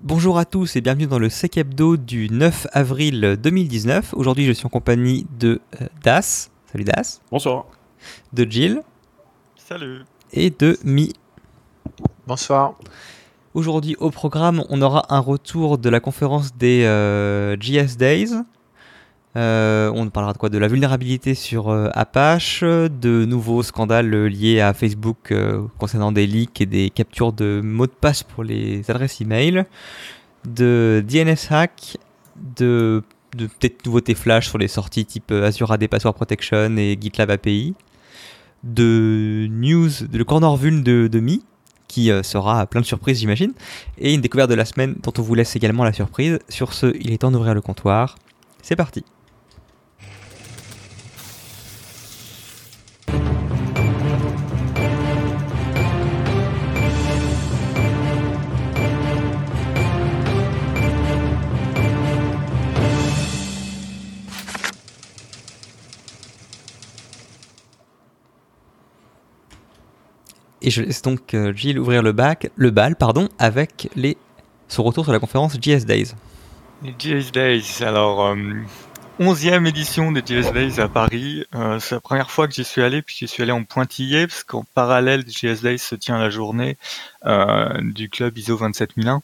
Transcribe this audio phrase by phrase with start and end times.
[0.00, 4.12] Bonjour à tous et bienvenue dans le Sec Hebdo du 9 avril 2019.
[4.12, 6.50] Aujourd'hui, je suis en compagnie de euh, Das.
[6.70, 7.22] Salut Das.
[7.30, 7.64] Bonsoir.
[8.34, 8.82] De Jill.
[9.56, 10.04] Salut.
[10.34, 11.14] Et de Mi.
[12.26, 12.74] Bonsoir.
[13.54, 18.34] Aujourd'hui, au programme, on aura un retour de la conférence des euh, GS Days.
[19.36, 20.48] Euh, on parlera de quoi?
[20.48, 26.26] De la vulnérabilité sur euh, Apache, de nouveaux scandales liés à Facebook euh, concernant des
[26.26, 29.66] leaks et des captures de mots de passe pour les adresses email,
[30.46, 31.98] de DNS hack,
[32.56, 33.02] de,
[33.36, 37.74] de peut-être nouveautés flash sur les sorties type Azure AD Password Protection et GitLab API,
[38.64, 41.44] de news, de le corner vuln de, de Mi,
[41.88, 43.52] qui sera plein de surprises j'imagine,
[43.98, 46.38] et une découverte de la semaine dont on vous laisse également la surprise.
[46.48, 48.16] Sur ce, il est temps d'ouvrir le comptoir.
[48.62, 49.04] C'est parti.
[70.66, 73.88] Et je laisse donc euh, Gilles ouvrir le, bac, le bal pardon, avec
[74.66, 76.14] son retour sur la conférence GS Days.
[76.82, 78.34] Les GS Days, alors, euh,
[79.20, 81.44] 11e édition des GS Days à Paris.
[81.54, 84.26] Euh, c'est la première fois que j'y suis allé, puis j'y suis allé en pointillé,
[84.26, 86.76] parce qu'en parallèle des GS Days se tient la journée
[87.24, 89.22] euh, du club ISO 27001.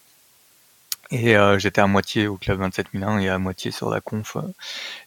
[1.12, 4.40] Et euh, j'étais à moitié au club 27001 et à moitié sur la conf euh,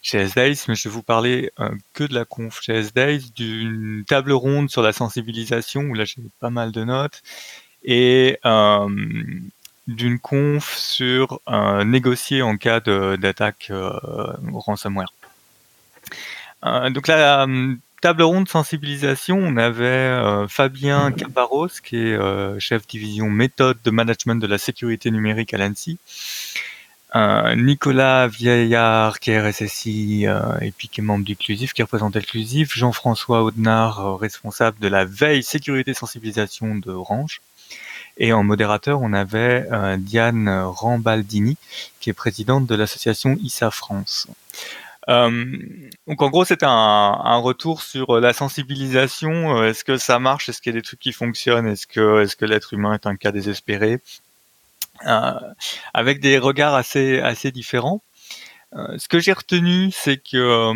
[0.04, 4.04] GS Days, mais je vais vous parler euh, que de la conf GS Days, d'une
[4.06, 7.24] table ronde sur la sensibilisation, où là j'ai pas mal de notes,
[7.82, 8.88] et euh,
[9.88, 11.40] d'une conf sur
[11.84, 13.72] négocier en cas d'attaque
[14.52, 15.12] ransomware.
[16.62, 23.30] Donc euh, table ronde sensibilisation, on avait euh, Fabien Caparros, qui est euh, chef division
[23.30, 25.98] méthode de management de la sécurité numérique à l'ANSI,
[27.14, 30.26] euh, Nicolas Vieillard, qui est RSSI
[30.60, 35.42] et puis qui est membre d'Inclusif, qui représente Inclusif, Jean-François Audenard, responsable de la veille
[35.42, 37.40] sécurité sensibilisation de Orange.
[38.18, 39.66] Et en modérateur, on avait
[39.98, 41.56] Diane Rambaldini,
[42.00, 44.26] qui est présidente de l'association ISA France.
[45.08, 45.56] Euh,
[46.06, 49.58] donc en gros, c'était un, retour sur la sensibilisation.
[49.58, 50.48] Euh, Est-ce que ça marche?
[50.48, 51.66] Est-ce qu'il y a des trucs qui fonctionnent?
[51.66, 54.00] Est-ce que, l'être humain est un cas désespéré?
[55.06, 55.32] Euh,
[55.94, 58.02] Avec des regards assez, différents.
[58.74, 60.74] Euh, ce que j'ai retenu, c'est que euh,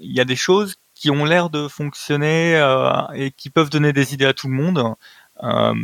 [0.00, 3.92] il y a des choses qui ont l'air de fonctionner euh, et qui peuvent donner
[3.92, 4.94] des idées à tout le monde.
[5.42, 5.74] Euh,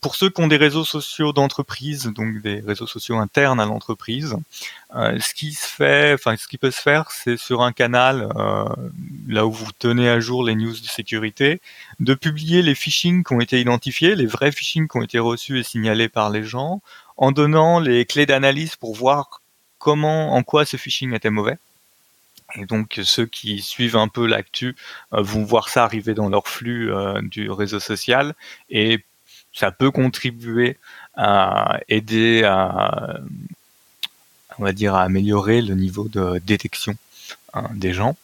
[0.00, 4.36] pour ceux qui ont des réseaux sociaux d'entreprise, donc des réseaux sociaux internes à l'entreprise,
[4.94, 8.28] euh, ce qui se fait, enfin ce qui peut se faire, c'est sur un canal
[8.36, 8.64] euh,
[9.26, 11.60] là où vous tenez à jour les news de sécurité,
[11.98, 15.58] de publier les phishing qui ont été identifiés, les vrais phishing qui ont été reçus
[15.58, 16.82] et signalés par les gens,
[17.16, 19.40] en donnant les clés d'analyse pour voir
[19.78, 21.56] comment, en quoi ce phishing était mauvais.
[22.54, 24.76] Et donc ceux qui suivent un peu l'actu
[25.12, 28.34] euh, vont voir ça arriver dans leur flux euh, du réseau social
[28.68, 29.04] et
[29.52, 30.78] ça peut contribuer
[31.14, 33.18] à aider à,
[34.58, 36.94] on va dire, à améliorer le niveau de détection
[37.54, 38.16] hein, des gens.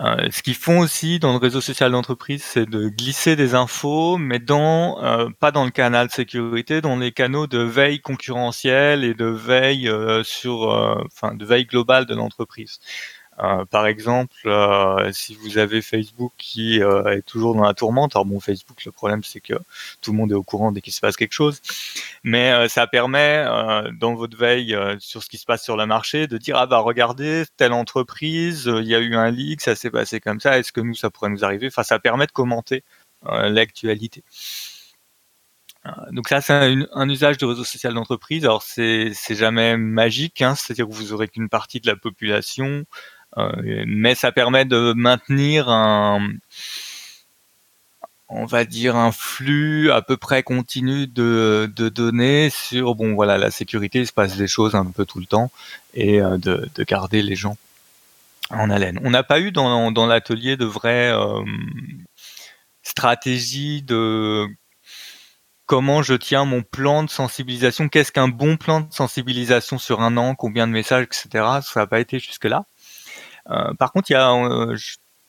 [0.00, 4.16] Euh, ce qu'ils font aussi dans le réseau social d'entreprise, c'est de glisser des infos,
[4.16, 9.12] mais dans euh, pas dans le canal sécurité, dans les canaux de veille concurrentielle et
[9.12, 10.62] de veille euh, sur,
[11.06, 12.78] enfin, de veille globale de l'entreprise.
[13.42, 18.14] Euh, par exemple, euh, si vous avez Facebook qui euh, est toujours dans la tourmente,
[18.14, 19.54] alors bon, Facebook, le problème c'est que
[20.02, 21.62] tout le monde est au courant dès qu'il se passe quelque chose,
[22.22, 23.44] mais ça permet
[23.98, 26.78] dans votre veille sur ce qui se passe sur le marché de dire ah bah
[26.78, 30.72] regardez telle entreprise, il y a eu un leak, ça s'est passé comme ça, est-ce
[30.72, 31.68] que nous ça pourrait nous arriver?
[31.68, 32.84] Enfin, ça permet de commenter
[33.22, 34.22] l'actualité.
[36.12, 36.52] Donc ça, c'est
[36.92, 38.44] un, usage de réseau social d'entreprise.
[38.44, 42.84] Alors c'est jamais magique, hein, c'est-à-dire que vous aurez qu'une partie de la population,
[43.36, 46.28] mais ça permet de maintenir un,
[48.30, 53.50] on va dire un flux à peu près continu de, données sur bon voilà la
[53.50, 55.50] sécurité, il se passe des choses un peu tout le temps
[55.94, 57.56] et euh, de, de garder les gens
[58.50, 59.00] en haleine.
[59.04, 61.44] On n'a pas eu dans, l'atelier de vraies euh,
[62.82, 64.46] stratégies de
[65.66, 70.16] comment je tiens mon plan de sensibilisation, qu'est-ce qu'un bon plan de sensibilisation sur un
[70.16, 71.28] an, combien de messages, etc.
[71.62, 72.64] Ça n'a pas été jusque-là.
[72.66, 72.79] Euh,
[73.46, 74.76] par contre, il y a euh,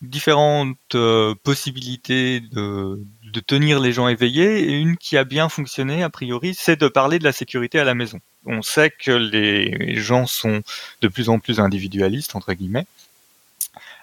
[0.02, 3.00] différentes euh, possibilités de,
[3.48, 7.18] tenir les gens éveillés et une qui a bien fonctionné a priori, c'est de parler
[7.18, 8.20] de la sécurité à la maison.
[8.46, 10.62] On sait que les gens sont
[11.02, 12.86] de plus en plus individualistes entre guillemets,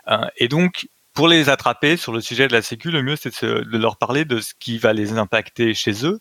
[0.08, 3.44] Euh, et donc pour les attraper sur le sujet de la sécu, le mieux c'est
[3.44, 6.20] de, leur parler de ce qui va les impacter chez eux,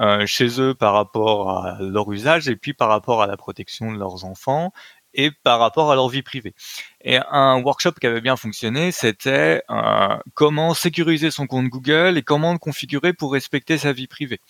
[0.00, 3.92] euh, chez eux par rapport à leur usage et puis par rapport à la protection
[3.92, 4.72] de leurs enfants
[5.14, 6.54] et par rapport à leur vie privée.
[7.02, 12.22] Et un workshop qui avait bien fonctionné, c'était euh, comment sécuriser son compte Google et
[12.22, 14.40] comment le configurer pour respecter sa vie privée,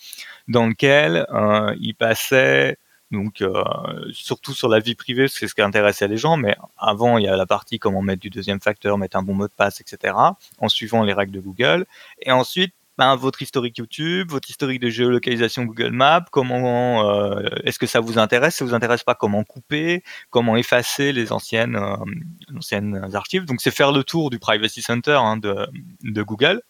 [0.47, 2.77] dans lequel euh, il passait
[3.11, 3.63] donc euh,
[4.11, 7.27] surtout sur la vie privée, c'est ce qui intéressait les gens, mais avant il y
[7.27, 10.13] a la partie comment mettre du deuxième facteur, mettre un bon mot de passe, etc.
[10.59, 11.85] En suivant les règles de Google.
[12.21, 17.79] Et ensuite ben, votre historique YouTube, votre historique de géolocalisation Google Maps, comment euh, est-ce
[17.79, 23.13] que ça vous intéresse, ça vous intéresse pas, comment couper, comment effacer les anciennes euh,
[23.13, 23.45] archives?
[23.45, 25.65] Donc c'est faire le tour du Privacy Center hein, de,
[26.03, 26.61] de Google.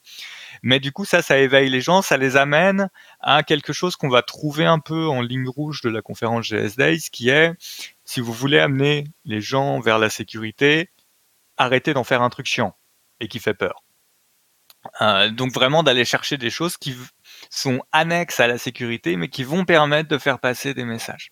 [0.62, 2.92] Mais du coup, ça, ça éveille les gens, ça les amène
[3.22, 6.76] à quelque chose qu'on va trouver un peu en ligne rouge de la conférence GS
[6.78, 7.56] Days, qui est,
[8.06, 10.92] si vous voulez amener les gens vers la sécurité,
[11.58, 12.76] arrêtez d'en faire un truc chiant
[13.20, 13.84] et qui fait peur.
[15.02, 16.96] Euh, donc vraiment d'aller chercher des choses qui
[17.50, 21.32] sont annexes à la sécurité, mais qui vont permettre de faire passer des messages.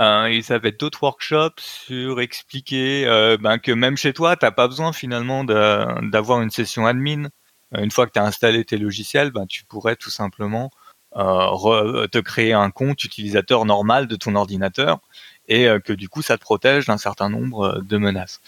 [0.00, 4.66] Euh, être d'autres workshops sur expliquer euh, ben, que même chez toi, tu n'as pas
[4.66, 7.28] besoin finalement d'avoir une session admin.
[7.72, 10.70] Une fois que tu as installé tes logiciels, ben, tu pourrais tout simplement
[11.14, 15.00] te créer un compte utilisateur normal de ton ordinateur
[15.46, 18.40] et que du coup ça te protège d'un certain nombre de menaces.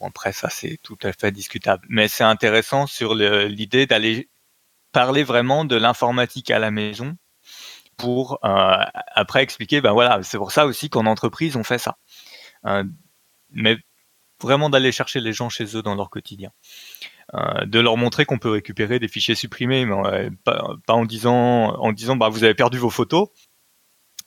[0.00, 1.86] Après, ça, c'est tout à fait discutable.
[1.88, 4.28] Mais c'est intéressant sur l'idée d'aller
[4.92, 7.16] parler vraiment de l'informatique à la maison
[7.96, 8.76] pour euh,
[9.14, 11.98] après expliquer, ben voilà, c'est pour ça aussi qu'en entreprise, on fait ça.
[12.66, 12.84] Euh,
[13.50, 13.76] mais
[14.40, 16.50] vraiment d'aller chercher les gens chez eux dans leur quotidien.
[17.34, 21.92] Euh, de leur montrer qu'on peut récupérer des fichiers supprimés, mais pas, en disant, en
[21.92, 23.28] disant bah, vous avez perdu vos photos,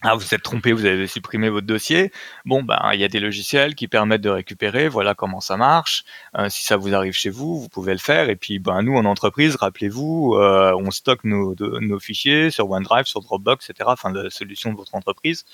[0.06, 2.12] ah, vous êtes trompé, vous avez supprimé votre dossier.
[2.44, 4.90] Bon, ben, il y a des logiciels qui permettent de récupérer.
[4.90, 6.04] Voilà comment ça marche.
[6.38, 8.30] Euh, si ça vous arrive chez vous, vous pouvez le faire.
[8.30, 11.56] Et puis, ben, nous, en entreprise, rappelez-vous, euh, on stocke nos,
[12.00, 13.90] fichiers sur OneDrive, sur Dropbox, etc.
[13.94, 15.46] Enfin, la solution de votre entreprise.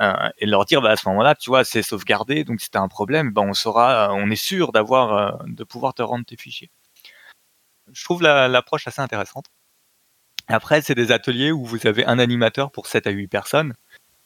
[0.00, 2.44] Euh, et leur dire, ben, à ce moment-là, tu vois, c'est sauvegardé.
[2.44, 6.02] Donc, si as un problème, ben, on saura, on est sûr d'avoir, de pouvoir te
[6.02, 6.70] rendre tes fichiers.
[7.92, 9.46] Je trouve l'approche assez intéressante.
[10.48, 13.74] Après, c'est des ateliers où vous avez un animateur pour 7 à 8 personnes.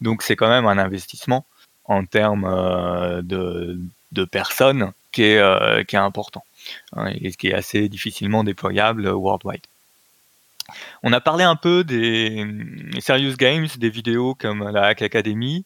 [0.03, 1.47] Donc c'est quand même un investissement
[1.85, 6.45] en termes euh, de, personnes qui est, euh, qui est important
[6.93, 9.63] hein, et qui est assez difficilement déployable worldwide.
[11.03, 12.47] On a parlé un peu des
[13.01, 15.65] serious games, des vidéos comme la Hack Academy.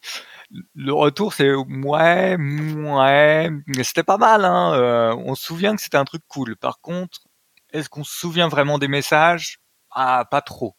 [0.74, 3.50] Le retour, c'est ouais, ouais,
[3.82, 4.44] c'était pas mal.
[4.44, 4.72] Hein.
[4.74, 6.56] Euh, on se souvient que c'était un truc cool.
[6.56, 7.20] Par contre,
[7.72, 9.58] est-ce qu'on se souvient vraiment des messages?
[9.90, 10.74] Ah, pas trop.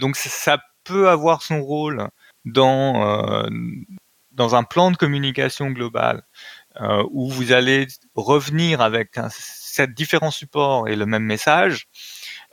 [0.00, 2.08] donc ça peut avoir son rôle
[2.44, 3.48] dans, euh,
[4.32, 6.22] dans un plan de communication global
[6.80, 9.28] euh, où vous allez revenir avec un,
[9.70, 11.86] sept différents supports et le même message,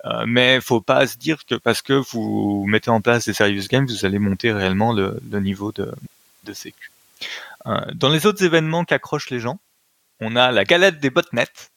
[0.05, 3.67] euh, mais faut pas se dire que parce que vous mettez en place des serious
[3.69, 5.93] games, vous allez monter réellement le, niveau de,
[6.43, 6.91] de sécu.
[7.65, 9.59] Euh, dans les autres événements qu'accrochent les gens,
[10.19, 11.69] on a la galette des botnets,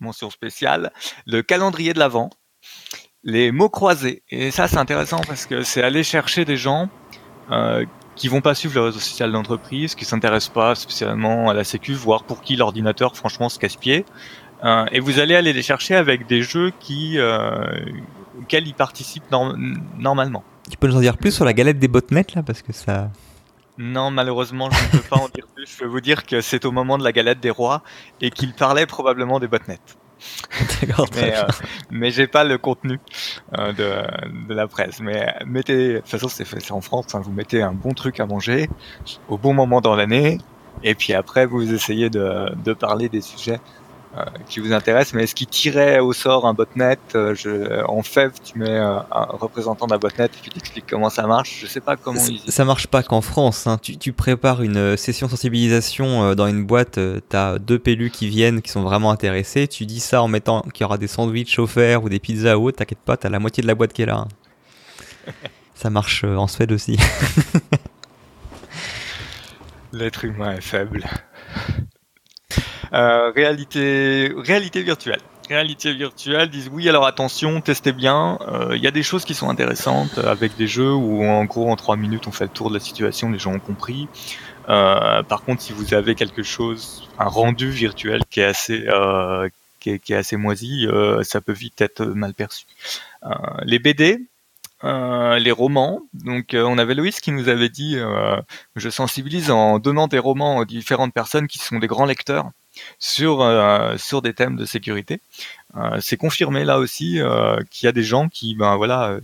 [0.00, 0.92] mention spéciale,
[1.26, 2.30] le calendrier de l'avant,
[3.22, 4.22] les mots croisés.
[4.28, 6.90] Et ça, c'est intéressant parce que c'est aller chercher des gens
[7.50, 7.84] euh,
[8.16, 11.94] qui vont pas suivre le réseau social d'entreprise, qui s'intéressent pas spécialement à la sécu,
[11.94, 14.04] voire pour qui l'ordinateur, franchement, se casse-pied.
[14.64, 17.64] Euh, et vous allez aller les chercher avec des jeux qui, euh,
[18.40, 19.30] auxquels ils participent
[19.98, 20.44] normalement.
[20.70, 23.10] Tu peux nous en dire plus sur la galette des botnets là, parce que ça.
[23.76, 25.66] Non, malheureusement, je ne peux pas en dire plus.
[25.66, 27.82] Je peux vous dire que c'est au moment de la galette des rois
[28.20, 29.80] et qu'il parlait probablement des botnets.
[30.80, 31.42] D'accord, mais, euh,
[31.90, 32.98] mais j'ai pas le contenu
[33.58, 35.00] euh, de, de, la presse.
[35.00, 37.14] Mais mettez, de toute façon, c'est fait en France.
[37.14, 38.68] Hein, vous mettez un bon truc à manger
[39.28, 40.38] au bon moment dans l'année,
[40.82, 43.60] et puis après, vous essayez de, de parler des sujets
[44.48, 48.32] qui vous intéresse, mais est-ce qu'il tirait au sort un botnet euh, je, En fait,
[48.42, 51.58] tu mets euh, un représentant d'un botnet et puis tu expliques comment ça marche?
[51.60, 52.20] Je sais pas comment.
[52.20, 53.66] Ça, ça marche pas qu'en France.
[53.66, 53.78] Hein.
[53.82, 58.62] Tu, tu, prépares une session sensibilisation dans une boîte, tu as deux pélus qui viennent,
[58.62, 59.66] qui sont vraiment intéressés.
[59.68, 62.68] Tu dis ça en mettant qu'il y aura des sandwichs offerts ou des pizzas ou
[62.68, 62.78] autre.
[62.78, 64.26] T'inquiète pas, t'as la moitié de la boîte qui est là.
[64.26, 64.28] Hein.
[65.74, 66.98] ça marche en Suède aussi.
[69.92, 71.04] L'être humain est faible.
[72.94, 75.20] Euh, réalité, réalité virtuelle.
[75.48, 78.38] Réalité virtuelle disent oui, alors attention, testez bien.
[78.40, 81.70] Il euh, y a des choses qui sont intéressantes avec des jeux où en gros
[81.70, 84.08] en trois minutes on fait le tour de la situation, les gens ont compris.
[84.68, 88.86] Euh, par contre, si vous avez quelque chose, un rendu virtuel qui est assez
[89.80, 90.86] qui est, assez moisi,
[91.24, 92.64] ça peut vite être mal perçu.
[93.64, 94.20] les BD,
[94.82, 96.00] les romans.
[96.14, 97.98] Donc on avait Loïs qui nous avait dit
[98.76, 102.50] je sensibilise en donnant des romans aux différentes personnes qui sont des grands lecteurs
[102.98, 103.44] sur
[103.98, 105.20] sur des thèmes de sécurité.
[106.00, 107.20] c'est confirmé là aussi
[107.70, 109.18] qu'il y a des gens qui ben voilà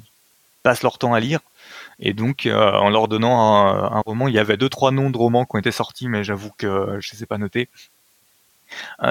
[0.62, 1.40] passent leur temps à lire
[2.00, 5.44] et donc, en leur donnant un, roman, il y avait deux, trois noms de romans
[5.44, 7.68] qui ont été sortis, mais j'avoue que je ne ai pas notés.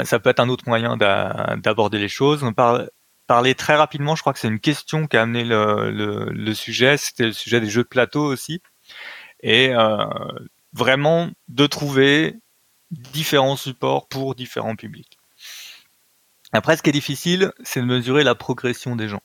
[0.03, 2.43] ça peut être un autre moyen d'aborder les choses.
[2.43, 2.89] On parle,
[3.27, 7.27] parler très rapidement, je crois que c'est une question qui a amené le, sujet, c'était
[7.27, 8.59] le sujet des jeux de plateau aussi.
[9.43, 10.05] Et euh,
[10.73, 12.35] vraiment de trouver
[12.91, 15.17] différents supports pour différents publics.
[16.51, 19.21] Après, ce qui est difficile, c'est de mesurer la progression des gens.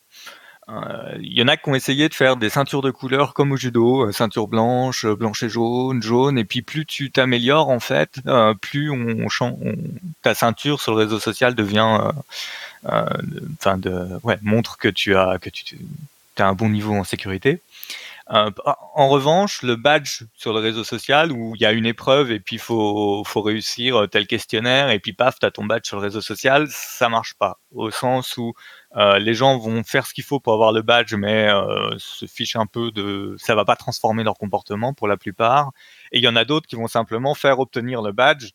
[0.68, 3.52] Euh, il y en a qui ont essayé de faire des ceintures de couleurs comme
[3.52, 7.68] au judo, euh, ceinture blanche, euh, blanche et jaune, jaune, et puis plus tu t'améliores
[7.68, 8.20] en fait,
[8.62, 9.76] plus on, on,
[10.22, 11.98] ta ceinture sur le réseau social devient,
[12.86, 14.08] enfin de,
[14.42, 15.38] montre que tu as
[16.38, 17.60] un bon niveau en sécurité.
[18.30, 18.50] Euh,
[18.94, 22.40] en revanche, le badge sur le réseau social où il y a une épreuve et
[22.40, 26.02] puis faut faut réussir tel questionnaire et puis paf, tu as ton badge sur le
[26.04, 28.54] réseau social, ça marche pas au sens où
[28.96, 32.24] euh, les gens vont faire ce qu'il faut pour avoir le badge mais euh, se
[32.24, 35.72] fichent un peu de ça va pas transformer leur comportement pour la plupart
[36.10, 38.52] et il y en a d'autres qui vont simplement faire obtenir le badge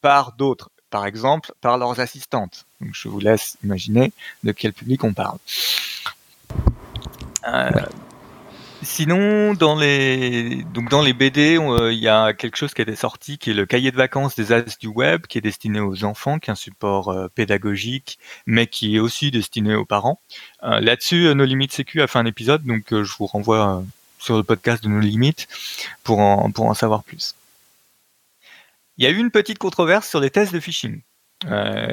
[0.00, 2.66] par d'autres, par exemple par leurs assistantes.
[2.80, 4.12] Donc je vous laisse imaginer
[4.42, 5.38] de quel public on parle.
[7.46, 7.70] Euh,
[8.82, 12.82] Sinon, dans les donc dans les BD, euh, il y a quelque chose qui a
[12.82, 15.78] été sorti, qui est le cahier de vacances des As du web, qui est destiné
[15.78, 20.20] aux enfants, qui est un support euh, pédagogique, mais qui est aussi destiné aux parents.
[20.64, 23.84] Euh, là-dessus, No Limit Sécu a fait un épisode, donc je vous renvoie
[24.18, 25.46] sur le podcast de No Limit
[26.02, 27.36] pour en pour en savoir plus.
[28.98, 31.02] Il y a eu une petite controverse sur les tests de phishing.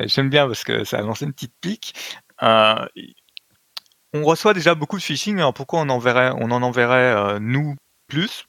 [0.05, 1.93] J'aime bien parce que ça a lancé une petite pique
[4.13, 7.75] on reçoit déjà beaucoup de phishing, alors pourquoi on, enverrait, on en enverrait euh, nous
[8.07, 8.45] plus?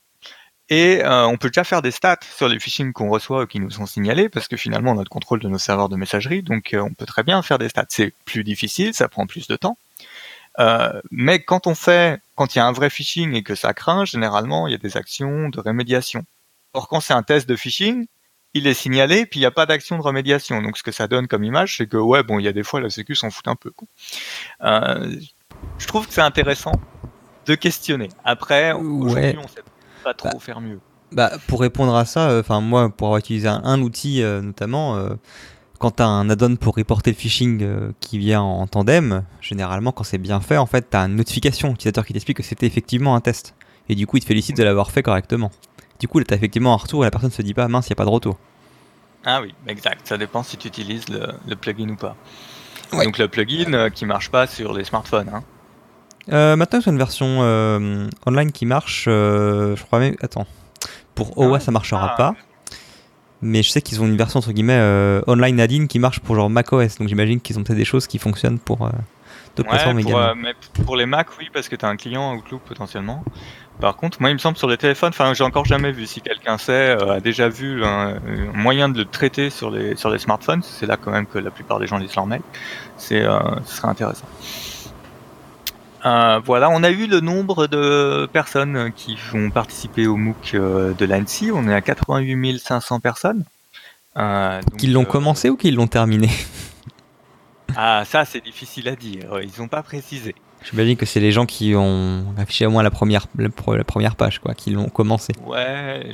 [0.68, 3.70] Et euh, on peut déjà faire des stats sur les phishing qu'on reçoit qui nous
[3.70, 6.74] sont signalés, parce que finalement on a le contrôle de nos serveurs de messagerie, donc
[6.74, 7.86] euh, on peut très bien faire des stats.
[7.88, 9.76] C'est plus difficile, ça prend plus de temps.
[11.10, 14.04] mais quand on fait, quand il y a un vrai phishing et que ça craint,
[14.04, 16.24] généralement il y a des actions de rémédiation.
[16.72, 18.06] Or quand c'est un test de phishing,
[18.54, 20.60] il est signalé, puis il n'y a pas d'action de rémédiation.
[20.62, 22.62] Donc ce que ça donne comme image, c'est que ouais, bon, il y a des
[22.62, 23.72] fois la Sécu s'en fout un peu.
[25.78, 26.72] Je trouve que c'est intéressant
[27.46, 28.08] de questionner.
[28.24, 29.62] Après, aujourd'hui, on sait
[30.04, 30.80] pas trop bah, faire mieux.
[31.12, 35.14] Bah, pour répondre à ça, euh, moi, pour avoir utilisé un, outil euh, notamment, euh,
[35.78, 40.04] quand tu as un add-on pour reporter le phishing qui vient en tandem, généralement quand
[40.04, 43.16] c'est bien fait, en fait, tu as une notification utilisateur qui t'explique que c'était effectivement
[43.16, 43.54] un test.
[43.88, 45.50] Et du coup, il te félicite de l'avoir fait correctement.
[45.98, 47.90] Du coup, tu as effectivement un retour et la personne se dit pas mince, il
[47.90, 48.38] n'y a pas de retour.
[49.24, 50.06] Ah oui, exact.
[50.06, 52.16] Ça dépend si tu utilises le, plugin ou pas.
[52.92, 55.30] Donc le plugin qui marche pas sur les smartphones.
[55.32, 55.42] Hein.
[56.32, 59.06] Euh, maintenant, c'est une version euh, online qui marche.
[59.08, 60.16] Euh, je crois même.
[60.20, 60.46] Attends.
[61.14, 62.16] Pour OS, ah ça marchera ah.
[62.16, 62.34] pas.
[63.42, 64.80] Mais je sais qu'ils ont une version entre guillemets
[65.26, 66.98] online add qui marche pour genre macOS.
[66.98, 68.90] Donc j'imagine qu'ils ont peut-être des choses qui fonctionnent pour
[69.56, 70.34] d'autres plateformes également.
[70.34, 70.52] mais
[70.84, 73.24] pour les Mac, oui, parce que tu as un client Outlook potentiellement.
[73.80, 76.06] Par contre, moi, il me semble sur les téléphones, enfin, j'ai encore jamais vu.
[76.06, 78.20] Si quelqu'un sait, a déjà vu un,
[78.52, 81.50] moyen de le traiter sur les sur les smartphones, c'est là quand même que la
[81.50, 82.42] plupart des gens lisent leur mail.
[82.98, 84.26] C'est, ce serait intéressant.
[86.06, 90.94] Euh, voilà, on a eu le nombre de personnes qui vont participer au MOOC euh,
[90.94, 91.50] de l'ANSI.
[91.52, 93.44] On est à 88 500 personnes.
[94.16, 96.28] Euh, qui l'ont commencé ou qui l'ont terminé?
[97.76, 99.40] Ah, ça c'est difficile à dire.
[99.42, 100.34] Ils n'ont pas précisé.
[100.62, 104.40] J'imagine que c'est les gens qui ont affiché au moins la première, la première page,
[104.40, 105.32] quoi, qui l'ont commencé.
[105.44, 106.12] Ouais,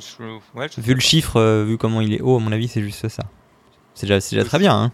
[0.79, 3.25] Vu le chiffre, vu comment il est haut, à mon avis, c'est juste ça.
[3.95, 4.75] C'est déjà, déjà très bien.
[4.75, 4.93] Hein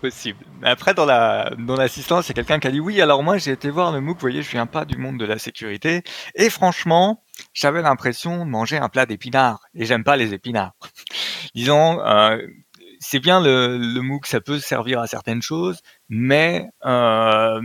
[0.00, 0.44] possible.
[0.62, 3.00] Après, dans la dans l'assistance, il y a quelqu'un qui a dit oui.
[3.00, 4.16] Alors moi, j'ai été voir le MOOC.
[4.16, 6.02] Vous voyez, je viens pas du monde de la sécurité.
[6.34, 7.22] Et franchement,
[7.54, 9.60] j'avais l'impression de manger un plat d'épinards.
[9.74, 10.74] Et j'aime pas les épinards.
[11.54, 12.38] Disons, euh,
[13.00, 17.62] c'est bien le, le MOOC, ça peut servir à certaines choses, mais euh, euh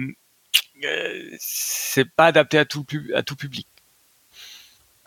[1.40, 2.86] c'est pas adapté à tout
[3.16, 3.68] à tout public.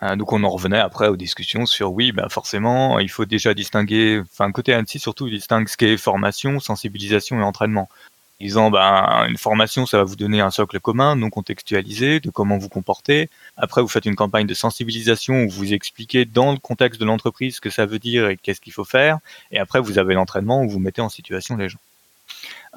[0.03, 3.53] Euh, donc on en revenait après aux discussions sur oui, bah forcément, il faut déjà
[3.53, 7.89] distinguer, enfin côté ANSI surtout, il distingue ce qu'est formation, sensibilisation et entraînement.
[8.41, 12.57] Disant, ben, une formation, ça va vous donner un socle commun, non contextualisé, de comment
[12.57, 13.29] vous comporter.
[13.55, 17.55] Après, vous faites une campagne de sensibilisation où vous expliquez dans le contexte de l'entreprise
[17.55, 19.19] ce que ça veut dire et qu'est-ce qu'il faut faire.
[19.51, 21.79] Et après, vous avez l'entraînement où vous mettez en situation les gens.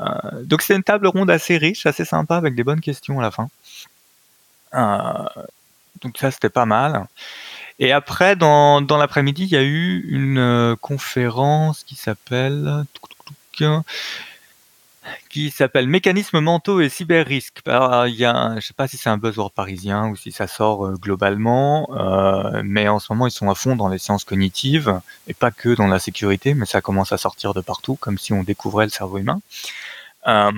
[0.00, 0.04] Euh,
[0.44, 3.30] donc c'est une table ronde assez riche, assez sympa, avec des bonnes questions à la
[3.30, 3.48] fin.
[4.74, 5.44] Euh,
[6.02, 7.06] donc ça, c'était pas mal.
[7.78, 12.84] Et après, dans, dans l'après-midi, il y a eu une euh, conférence qui s'appelle
[15.28, 17.60] qui s'appelle Mécanismes mentaux et cyber-risques.
[17.66, 20.86] Il y a, je sais pas si c'est un buzzword parisien ou si ça sort
[20.86, 25.00] euh, globalement, euh, mais en ce moment ils sont à fond dans les sciences cognitives
[25.26, 28.32] et pas que dans la sécurité, mais ça commence à sortir de partout, comme si
[28.32, 29.40] on découvrait le cerveau humain.
[30.26, 30.52] Euh,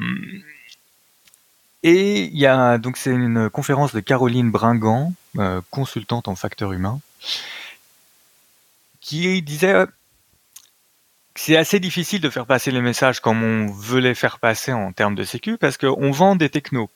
[1.83, 6.73] et il y a donc c'est une conférence de Caroline Bringan, euh, consultante en facteurs
[6.73, 7.01] humains,
[9.01, 9.87] qui disait
[11.43, 14.93] c'est assez difficile de faire passer les messages comme on veut les faire passer en
[14.93, 16.91] termes de sécu parce qu'on vend des technos.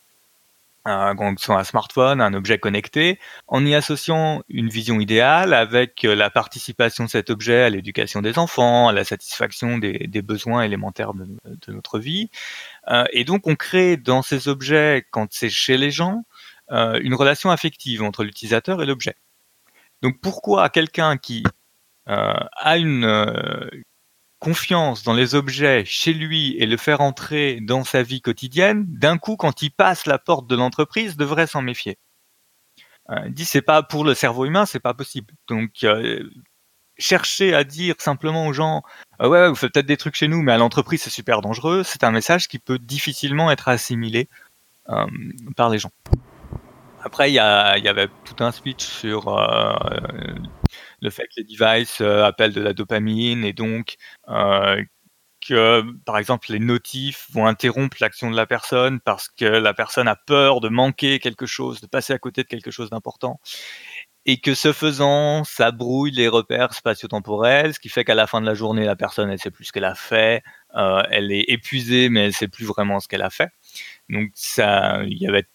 [0.84, 6.14] Donc soit un smartphone, un objet connecté, en y associant une vision idéale avec euh,
[6.14, 11.14] la participation de cet objet à l'éducation des enfants, à la satisfaction des, besoins élémentaires
[11.14, 11.26] de,
[11.72, 12.28] notre vie.
[12.88, 16.26] Euh, et donc on crée dans ces objets, quand c'est chez les gens,
[16.70, 19.14] euh, une relation affective entre l'utilisateur et l'objet.
[20.02, 21.44] Donc pourquoi quelqu'un qui
[22.06, 23.06] a une,
[24.44, 29.16] confiance dans les objets chez lui et le faire entrer dans sa vie quotidienne, d'un
[29.16, 31.96] coup, quand il passe la porte de l'entreprise, devrait s'en méfier.
[33.08, 35.32] Euh, il dit c'est pas pour le cerveau humain, c'est pas possible.
[35.48, 36.28] Donc euh,
[36.98, 38.82] chercher à dire simplement aux gens
[39.22, 41.82] euh, ouais, vous faites peut-être des trucs chez nous, mais à l'entreprise c'est super dangereux,
[41.82, 44.28] c'est un message qui peut difficilement être assimilé
[45.56, 45.92] par les gens.
[47.02, 49.28] Après, il y, y, avait tout un speech sur
[51.04, 53.96] le fait que les devices euh, appellent de la dopamine et donc
[54.28, 54.82] euh,
[55.46, 60.08] que, par exemple, les notifs vont interrompre l'action de la personne parce que la personne
[60.08, 63.38] a peur de manquer quelque chose, de passer à côté de quelque chose d'important.
[64.24, 68.40] Et que ce faisant, ça brouille les repères spatio-temporels, ce qui fait qu'à la fin
[68.40, 70.42] de la journée, la personne, elle sait plus ce qu'elle a fait,
[70.76, 73.50] euh, elle est épuisée, mais elle sait plus vraiment ce qu'elle a fait.
[74.08, 75.46] Donc, ça, il y avait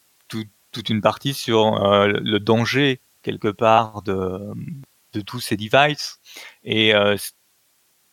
[0.72, 4.54] toute une partie sur le danger quelque part de,
[5.14, 6.20] de tous ces devices
[6.64, 7.18] et euh,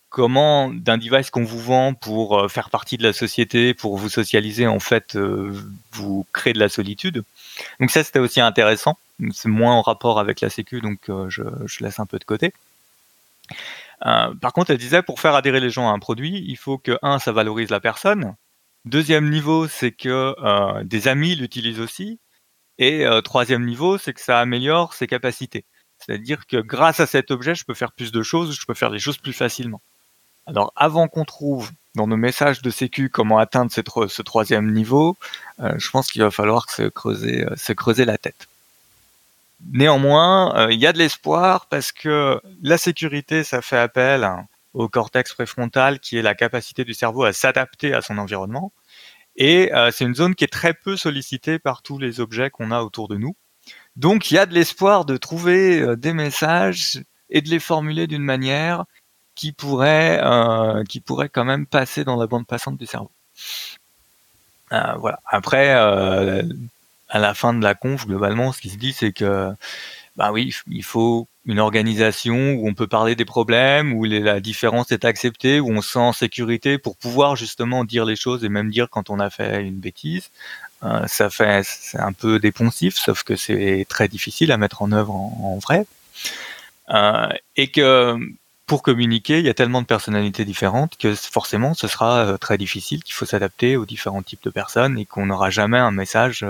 [0.09, 4.09] comment d'un device qu'on vous vend pour euh, faire partie de la société, pour vous
[4.09, 5.53] socialiser, en fait, euh,
[5.93, 7.25] vous crée de la solitude.
[7.81, 8.99] Donc ça, c'était aussi intéressant.
[9.33, 12.53] C'est moins en rapport avec la sécu, donc je, je, laisse un peu de côté.
[14.01, 16.99] par contre, elle disait, pour faire adhérer les gens à un produit, il faut que,
[17.01, 18.35] un, ça valorise la personne.
[18.85, 20.35] Deuxième niveau, c'est que
[20.83, 22.19] des amis l'utilisent aussi.
[22.77, 25.65] Et troisième niveau, c'est que ça améliore ses capacités.
[26.07, 28.93] C'est-à-dire que grâce à cet objet, je peux faire plus de choses, je peux faire
[28.93, 29.81] des choses plus facilement.
[30.47, 35.17] Alors avant qu'on trouve dans nos messages de sécu comment atteindre ce troisième niveau,
[35.61, 38.47] euh, je pense qu'il va falloir se creuser, euh, la tête.
[39.73, 44.31] Néanmoins, euh, il y a de l'espoir parce que la sécurité, ça fait appel
[44.75, 48.71] au cortex préfrontal qui est la capacité du cerveau à s'adapter à son environnement.
[49.39, 52.81] Et c'est une zone qui est très peu sollicitée par tous les objets qu'on a
[52.81, 53.37] autour de nous.
[53.97, 58.07] Donc il y a de l'espoir de trouver euh, des messages et de les formuler
[58.07, 58.85] d'une manière
[59.35, 63.11] qui pourrait, euh, qui pourrait quand même passer dans la bande passante du cerveau.
[64.73, 65.21] Euh, voilà.
[65.27, 69.53] Après, à la fin de la conf, globalement, ce qui se dit, c'est que,
[70.17, 74.91] bah oui, il faut une organisation où on peut parler des problèmes, où la différence
[74.91, 78.49] est acceptée, où on se sent en sécurité pour pouvoir justement dire les choses et
[78.49, 80.31] même dire quand on a fait une bêtise.
[80.83, 84.93] Euh, ça fait, c'est un peu dépensif, sauf que c'est très difficile à mettre en
[84.93, 85.87] œuvre en, vrai.
[86.91, 88.17] Euh, et que
[88.67, 92.59] pour communiquer, il y a tellement de personnalités différentes que forcément ce sera euh, très
[92.59, 96.45] difficile, qu'il faut s'adapter aux différents types de personnes et qu'on n'aura jamais un message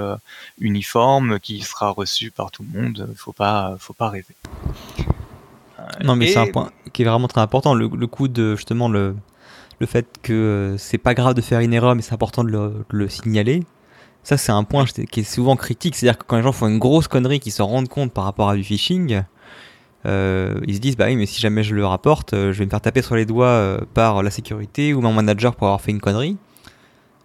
[0.58, 3.08] uniforme qui sera reçu par tout le monde.
[3.16, 4.34] Faut pas, faut pas rêver.
[6.02, 7.74] non, mais c'est un point qui est vraiment très important.
[7.74, 9.14] Le, coup de justement le,
[9.78, 12.84] le fait que c'est pas grave de faire une erreur, mais c'est important de le,
[12.90, 13.62] de le signaler.
[14.26, 15.94] Ça, c'est un point qui est souvent critique.
[15.94, 18.48] C'est-à-dire que quand les gens font une grosse connerie, qu'ils se rendent compte par rapport
[18.48, 19.22] à du phishing,
[20.04, 22.64] euh, ils se disent bah oui, mais si jamais je le rapporte, euh, je vais
[22.64, 25.80] me faire taper sur les doigts euh, par la sécurité ou mon manager pour avoir
[25.80, 26.36] fait une connerie.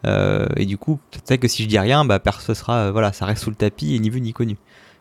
[0.06, 3.46] et du coup, peut-être que si je dis rien, bah ce sera voilà, ça reste
[3.46, 4.58] sous le tapis et ni vu ni connu.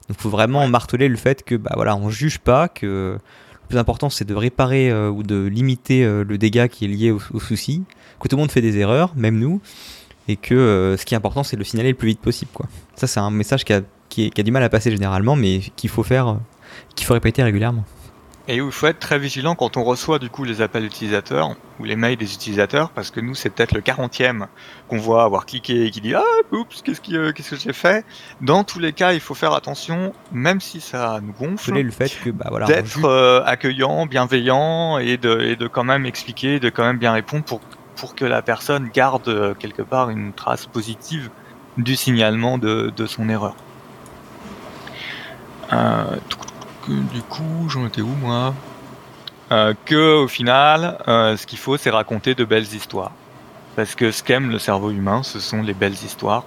[0.08, 3.68] Donc, il faut vraiment marteler le fait que bah voilà, on juge pas que le
[3.68, 7.40] plus important c'est de réparer ou de limiter le dégât qui est lié au, au
[7.40, 7.82] souci,
[8.20, 9.60] que tout le monde fait des erreurs, même nous
[10.28, 12.50] et que euh, ce qui est important, c'est de le signaler le plus vite possible.
[12.52, 12.66] Quoi.
[12.94, 15.90] Ça, c'est un message qui a, qui, a, du mal à passer généralement, mais qu'il
[15.90, 16.34] faut faire, euh,
[16.94, 17.84] qu'il faut répéter régulièrement.
[18.48, 21.54] Et où il faut être très vigilant quand on reçoit du coup les appels utilisateurs
[21.78, 24.46] ou les mails des utilisateurs, parce que nous c'est peut-être le 40e
[24.88, 28.04] qu'on voit avoir cliqué et qui dit ah oups qu'est-ce euh, qu'est-ce que j'ai fait?
[28.40, 32.10] Dans tous les cas, il faut faire attention, même si ça nous gonfle, le fait
[32.24, 36.84] que bah, voilà, d'être accueillant, bienveillant et de, et de quand même expliquer, de quand
[36.84, 37.60] même bien répondre pour
[38.00, 41.28] pour que la personne garde euh, quelque part une trace positive
[41.76, 43.54] du signalement de, son erreur.
[45.72, 46.16] Euh,
[46.88, 48.54] du coup, j'en étais où moi?
[49.52, 53.12] Euh, Que au final, ce qu'il faut, c'est raconter de belles histoires.
[53.76, 56.44] Parce que ce qu'aime le cerveau humain, ce sont les belles histoires.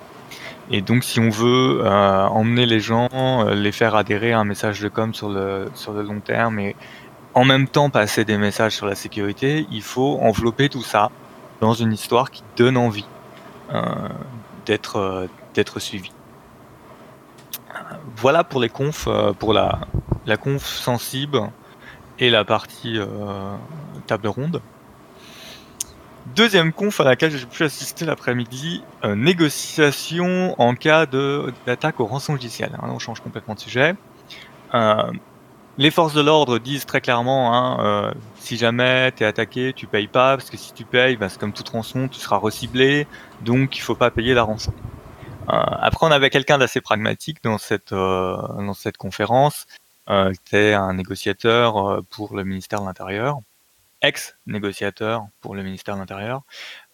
[0.72, 3.10] Et donc, si on veut emmener les gens,
[3.50, 6.76] les faire adhérer à un message de com sur le, sur le long terme et
[7.34, 11.10] en même temps passer des messages sur la sécurité, il faut envelopper tout ça
[11.64, 13.06] dans une histoire qui donne envie
[13.74, 13.82] euh,
[14.66, 16.12] d'être d'être suivi.
[18.18, 19.08] Voilà pour les confs,
[19.40, 19.80] pour la,
[20.26, 21.40] la conf sensible
[22.20, 23.00] et la partie
[24.08, 24.62] table ronde.
[26.36, 32.34] Deuxième conf à laquelle j'ai pu assister l'après-midi, euh, négociation en cas d'attaque au rançon
[32.34, 32.72] logiciel.
[32.82, 33.96] On change complètement de sujet.
[34.74, 35.12] Euh,
[35.78, 39.88] les forces de l'ordre disent très clairement, hein, euh, si jamais tu es attaqué, tu
[39.88, 43.08] payes pas, parce que si tu payes, bah, c'est comme toute rançon, tu seras reciblé,
[43.42, 44.74] donc il faut pas payer la rançon.
[45.48, 49.66] après, on avait quelqu'un d'assez pragmatique dans cette, dans cette conférence,
[50.08, 50.14] qui
[50.48, 53.40] était un négociateur pour le ministère de l'Intérieur
[54.04, 56.44] ex-négociateur pour le ministère de l'Intérieur,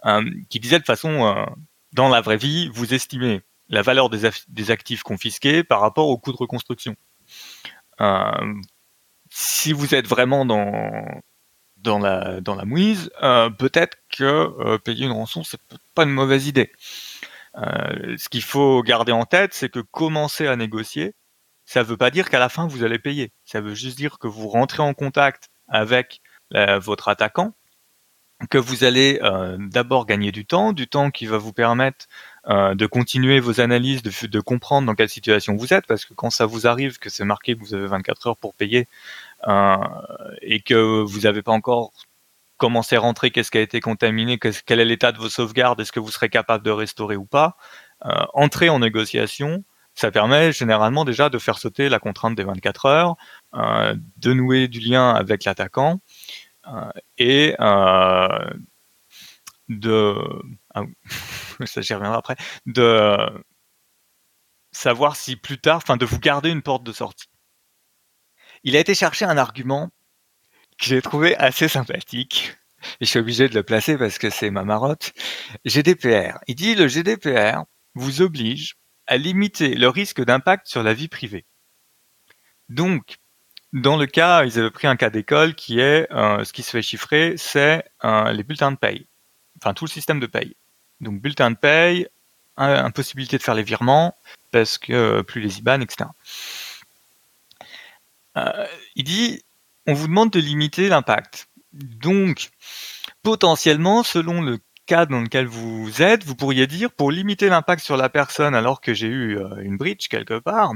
[0.06, 1.46] euh, qui disait de façon, euh,
[1.92, 6.32] dans la vraie vie, vous estimez la valeur des, actifs confisqués par rapport au coût
[6.32, 6.96] de reconstruction.
[8.02, 8.54] Euh,
[9.30, 13.12] si vous êtes vraiment dans la mouise,
[13.58, 15.62] peut-être que payer une rançon c'est
[15.96, 16.72] pas une mauvaise idée.
[17.56, 21.16] ce qu'il faut garder en tête, c'est que commencer à négocier,
[21.66, 23.32] ça ne veut pas dire qu'à la fin vous allez payer.
[23.46, 26.22] Ça veut juste dire que vous rentrez en contact avec
[26.56, 27.54] euh, votre attaquant,
[28.50, 32.08] que vous allez euh, d'abord gagner du temps, du temps qui va vous permettre
[32.50, 36.30] euh, de continuer vos analyses, de, comprendre dans quelle situation vous êtes, parce que quand
[36.30, 38.88] ça vous arrive, que c'est marqué que vous avez 24 heures pour payer,
[40.42, 41.92] et que vous n'avez pas encore
[42.58, 45.94] commencé à rentrer, qu'est-ce qui a été contaminé, quel est l'état de vos sauvegardes, est-ce
[45.94, 47.56] que vous serez capable de restaurer ou pas,
[48.34, 49.64] entrer en négociation,
[49.96, 53.16] ça permet généralement déjà de faire sauter la contrainte des 24 heures,
[53.54, 56.02] de nouer du lien avec l'attaquant,
[56.68, 58.50] euh, et euh,
[59.70, 60.16] de
[60.76, 60.84] ah,
[61.66, 63.18] ça j'y reviendrai après de
[64.72, 67.30] savoir si plus tard, enfin de vous garder une porte de sortie.
[68.64, 69.90] Il a été chercher un argument
[70.78, 72.56] que j'ai trouvé assez sympathique.
[73.02, 75.12] Et je suis obligé de le placer parce que c'est ma marotte.
[75.66, 76.40] GDPR.
[76.48, 77.64] Il dit le GDPR
[77.96, 78.76] vous oblige
[79.08, 81.46] à limiter le risque d'impact sur la vie privée.
[82.70, 83.18] Donc,
[83.74, 86.72] dans le cas, ils avaient pris un cas d'école qui est, euh, ce qui se
[86.72, 89.08] fait chiffrer, c'est euh, les bulletins de paye.
[89.58, 90.56] Enfin, tout le système de paye.
[91.02, 92.08] Donc, bulletin de paye,
[92.58, 94.16] impossibilité de faire les virements,
[94.52, 96.10] parce que euh, plus les IBAN, etc.
[98.96, 99.44] il dit,
[99.88, 101.50] on vous demande de limiter l'impact.
[101.74, 102.50] Donc,
[103.24, 107.98] potentiellement, selon le cas dans lequel vous êtes, vous pourriez dire, pour limiter l'impact sur
[107.98, 110.74] la personne alors que j'ai eu une breach quelque part,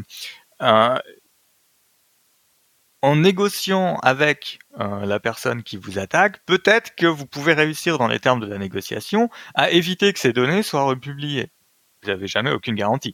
[3.03, 8.07] en négociant avec euh, la personne qui vous attaque, peut-être que vous pouvez réussir dans
[8.07, 11.51] les termes de la négociation à éviter que ces données soient republiées.
[12.01, 13.13] Vous n'avez jamais aucune garantie.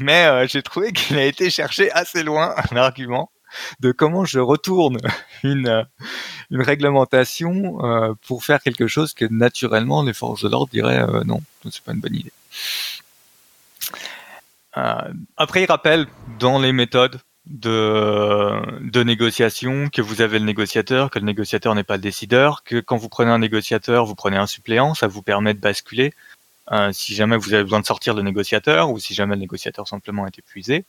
[0.00, 3.32] Mais euh, j'ai trouvé qu'il a été cherché assez loin un argument
[3.80, 4.98] de comment je retourne
[5.42, 5.82] une, euh,
[6.50, 7.78] une réglementation
[8.26, 11.40] pour faire quelque chose que naturellement les forces de l'ordre diraient non,
[11.70, 12.32] c'est pas une bonne idée.
[15.38, 16.06] après, il rappelle
[16.38, 21.84] dans les méthodes de, de négociation, que vous avez le négociateur, que le négociateur n'est
[21.84, 25.22] pas le décideur, que quand vous prenez un négociateur, vous prenez un suppléant, ça vous
[25.22, 26.14] permet de basculer
[26.70, 29.88] euh, si jamais vous avez besoin de sortir le négociateur ou si jamais le négociateur
[29.88, 30.84] simplement est épuisé.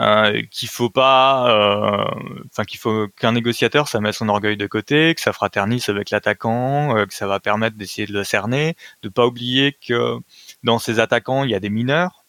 [0.00, 2.04] Euh, qu'il faut pas, euh,
[2.50, 6.10] enfin qu'il faut qu'un négociateur ça met son orgueil de côté, que ça fraternise avec
[6.10, 10.18] l'attaquant, euh, que ça va permettre d'essayer de le cerner, de pas oublier que
[10.64, 12.23] dans ces attaquants il y a des mineurs,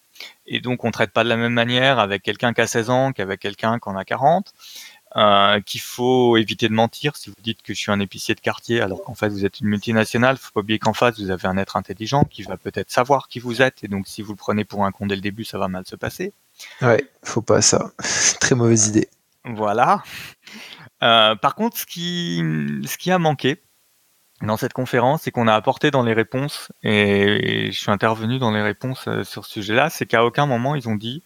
[0.45, 3.11] et donc on traite pas de la même manière avec quelqu'un qui a 16 ans
[3.11, 4.53] qu'avec quelqu'un qui en a 40.
[5.17, 8.41] Euh, qu'il faut éviter de mentir si vous dites que je suis un épicier de
[8.41, 10.35] quartier alors qu'en fait vous êtes une multinationale.
[10.35, 13.39] Faut pas oublier qu'en face vous avez un être intelligent qui va peut-être savoir qui
[13.39, 15.57] vous êtes et donc si vous le prenez pour un con dès le début, ça
[15.57, 16.33] va mal se passer.
[16.81, 17.91] Ouais, faut pas ça.
[18.41, 19.07] Très mauvaise idée.
[19.45, 20.03] Voilà.
[21.01, 22.43] Euh, par contre, ce qui,
[22.85, 23.61] ce qui a manqué,
[24.41, 28.51] dans cette conférence c'est qu'on a apporté dans les réponses, et je suis intervenu dans
[28.51, 31.21] les réponses euh, sur ce sujet-là, c'est qu'à aucun moment ils ont dit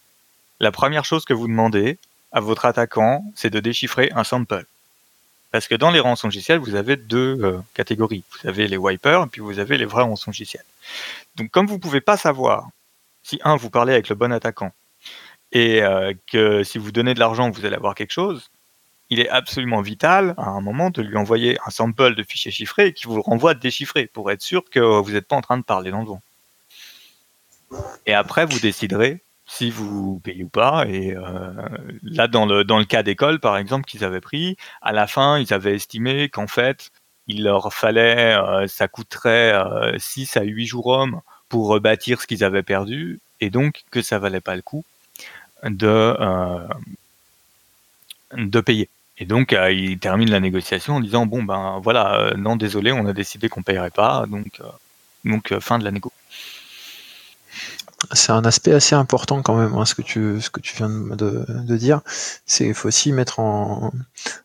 [0.59, 1.97] la première chose que vous demandez
[2.31, 4.65] à votre attaquant, c'est de déchiffrer un sample.
[5.51, 8.23] Parce que dans les rançongiciels, vous avez deux euh, catégories.
[8.31, 10.65] Vous avez les wipers et puis vous avez les vrais rançongiciels.
[11.37, 12.67] Donc comme vous ne pouvez pas savoir
[13.23, 14.71] si un, vous parlez avec le bon attaquant
[15.51, 18.49] et euh, que si vous donnez de l'argent, vous allez avoir quelque chose,
[19.09, 22.93] il est absolument vital à un moment de lui envoyer un sample de fichier chiffré
[22.93, 25.63] qui vous le renvoie déchiffré pour être sûr que vous n'êtes pas en train de
[25.63, 26.21] parler dans le vent.
[28.05, 30.85] Et après, vous déciderez si vous payez ou pas.
[30.87, 31.51] Et euh,
[32.03, 35.39] là, dans le, dans le cas d'école, par exemple, qu'ils avaient pris, à la fin,
[35.39, 36.91] ils avaient estimé qu'en fait,
[37.27, 39.53] il leur fallait, ça coûterait
[39.97, 44.17] 6 à 8 jours hommes pour rebâtir ce qu'ils avaient perdu, et donc que ça
[44.17, 44.83] valait pas le coup
[45.63, 46.15] de,
[48.35, 48.89] de payer.
[49.19, 53.13] Et donc, il termine la négociation en disant bon ben voilà, non désolé, on a
[53.13, 54.61] décidé qu'on payerait pas, donc
[55.25, 56.11] donc fin de la négo
[58.13, 60.89] c'est un aspect assez important quand même, hein, ce, que tu, ce que tu viens
[60.89, 62.01] de, dire.
[62.45, 63.91] C'est faut aussi mettre en,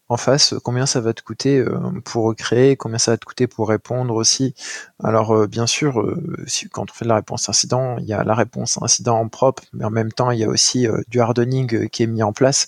[0.09, 3.47] en face combien ça va te coûter euh, pour créer, combien ça va te coûter
[3.47, 4.55] pour répondre aussi.
[5.03, 8.25] Alors euh, bien sûr, euh, quand on fait de la réponse incident, il y a
[8.25, 11.89] la réponse incident en propre, mais en même temps, il y a aussi du hardening
[11.89, 12.67] qui est mis en place.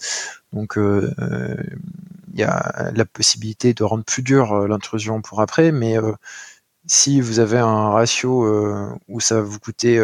[0.56, 5.96] Donc il y a la possibilité de rendre plus dur l'intrusion pour après, mais
[6.86, 10.00] si vous avez un ratio où ça va vous coûter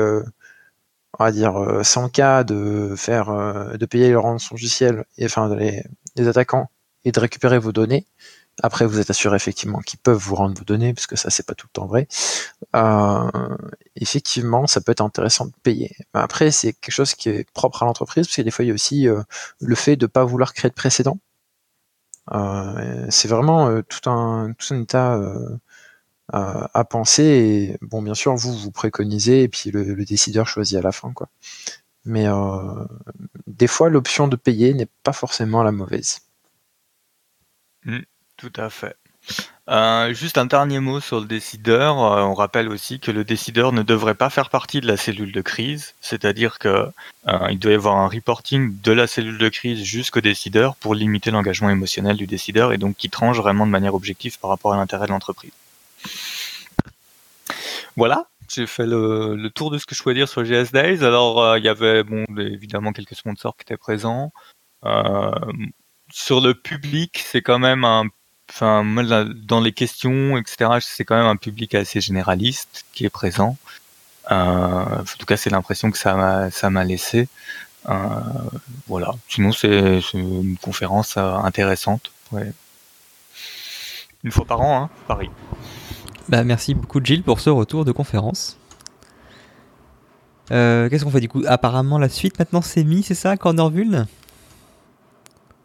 [1.18, 5.54] on va dire 100K euh, de faire euh, de payer le rançon logiciel et enfin
[5.54, 5.82] les,
[6.16, 6.70] les, attaquants
[7.04, 8.06] et de récupérer vos données.
[8.62, 11.46] Après, vous êtes assuré effectivement qu'ils peuvent vous rendre vos données, parce que ça c'est
[11.46, 12.06] pas tout le temps vrai.
[12.76, 13.30] Euh,
[13.96, 15.96] effectivement, ça peut être intéressant de payer.
[16.14, 18.70] Après, c'est quelque chose qui est propre à l'entreprise, parce que des fois il y
[18.70, 19.06] a aussi
[19.60, 21.18] le fait de pas vouloir créer de précédent.
[23.10, 25.18] c'est vraiment tout un tout un état
[26.32, 27.22] à, penser.
[27.22, 31.12] Et bon, bien sûr, vous vous préconisez et puis le, décideur choisit à la fin,
[31.12, 31.28] quoi.
[32.04, 32.84] Mais euh,
[33.46, 36.20] des fois, l'option de payer n'est pas forcément la mauvaise.
[37.84, 37.98] Mmh,
[38.42, 38.96] tout à fait.
[39.68, 42.02] Euh, juste un dernier mot sur le décideur.
[42.02, 45.30] Euh, on rappelle aussi que le décideur ne devrait pas faire partie de la cellule
[45.30, 46.88] de crise, c'est-à-dire que
[47.50, 51.30] il doit y avoir un reporting de la cellule de crise jusqu'au décideur pour limiter
[51.30, 54.76] l'engagement émotionnel du décideur et donc qui tranche vraiment de manière objective par rapport à
[54.76, 55.52] l'intérêt de l'entreprise.
[57.96, 61.04] Voilà, j'ai fait le, tour de ce que je pouvais dire sur GS Days.
[61.04, 64.32] Alors, euh, il y avait bon, évidemment quelques sponsors qui étaient présents.
[64.84, 65.30] Euh,
[66.10, 68.04] sur le public, c'est quand même un.
[68.50, 73.56] Enfin, dans les questions, etc., c'est quand même un public assez généraliste qui est présent.
[74.30, 77.28] Euh, en tout cas, c'est l'impression que ça m'a, ça m'a laissé.
[78.86, 79.14] voilà.
[79.28, 82.12] Sinon, c'est, une conférence intéressante.
[84.24, 85.30] Une fois par an, hein, Paris.
[86.28, 88.56] Bah, merci beaucoup Gilles pour ce retour de conférence.
[90.50, 91.42] Euh, qu'est-ce qu'on fait du coup?
[91.46, 94.06] Apparemment la suite maintenant c'est mis, c'est ça, Cornervulne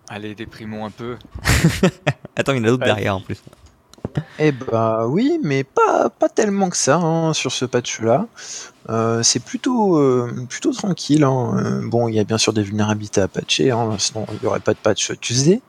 [0.10, 1.18] Allez, déprimons un peu.
[2.36, 3.42] Attends, il y en a d'autres derrière en plus.
[4.40, 8.28] Eh bah oui, mais pas, pas tellement que ça hein, sur ce patch-là.
[8.90, 11.24] Euh, c'est plutôt, euh, plutôt tranquille.
[11.24, 11.82] Hein.
[11.84, 14.60] bon, il y a bien sûr des vulnérabilités à patcher, hein, sinon il n'y aurait
[14.60, 15.62] pas de patch Tuesday.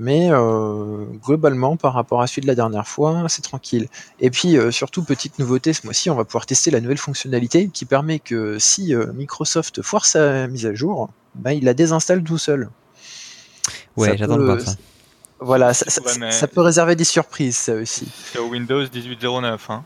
[0.00, 3.88] Mais euh, globalement, par rapport à celui de la dernière fois, c'est tranquille.
[4.18, 7.68] Et puis, euh, surtout, petite nouveauté, ce mois-ci, on va pouvoir tester la nouvelle fonctionnalité
[7.68, 12.22] qui permet que si euh, Microsoft foire sa mise à jour, bah, il la désinstalle
[12.22, 12.70] tout seul.
[13.96, 14.72] Ouais, j'attends de voir ça.
[15.42, 18.06] Voilà, ça, peut réserver des surprises, ça aussi.
[18.32, 19.82] C'est au Windows 18.09, hein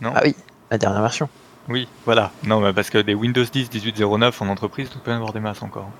[0.00, 0.34] Non Ah oui,
[0.70, 1.28] la dernière version.
[1.68, 2.30] Oui, voilà.
[2.44, 5.90] Non, parce que des Windows 10 18.09 en entreprise, tu peux avoir des masses encore.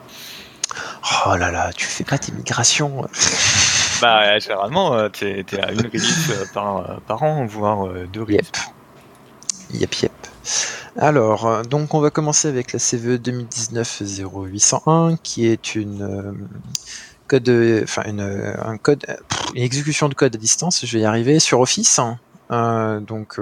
[1.26, 3.06] Oh là là, tu fais pas tes migrations.
[4.00, 8.22] bah, généralement, euh, t'es es à une release euh, par, euh, par an, voire deux
[8.22, 8.52] releases.
[9.72, 9.94] Yep.
[9.94, 10.12] Yep,
[10.96, 16.48] Alors, donc on va commencer avec la CVE 2019-0801, qui est une
[17.26, 17.48] code,
[17.82, 19.04] enfin une, un code,
[19.54, 20.84] une exécution de code à distance.
[20.84, 21.98] Je vais y arriver sur Office.
[21.98, 23.00] Hein.
[23.00, 23.38] donc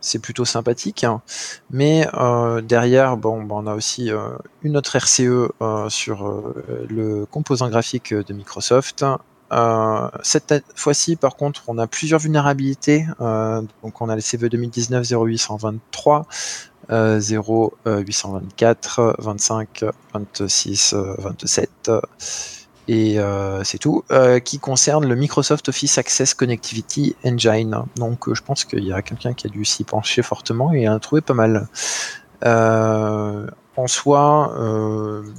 [0.00, 1.04] c'est plutôt sympathique.
[1.04, 1.22] Hein.
[1.70, 4.28] Mais euh, derrière, bon, on a aussi euh,
[4.62, 6.52] une autre RCE euh, sur
[6.88, 9.04] le composant graphique de Microsoft.
[10.22, 13.06] cette fois-ci, par contre, on a plusieurs vulnérabilités.
[13.18, 16.26] donc, on a le CV 2019 0823,
[16.88, 21.90] 0824, 25, 26, 27
[22.90, 27.84] et euh, c'est tout, euh, qui concerne le Microsoft Office Access Connectivity Engine.
[27.94, 30.88] Donc euh, je pense qu'il y a quelqu'un qui a dû s'y pencher fortement et
[30.88, 31.68] a trouvé pas mal.
[32.44, 34.52] en soi,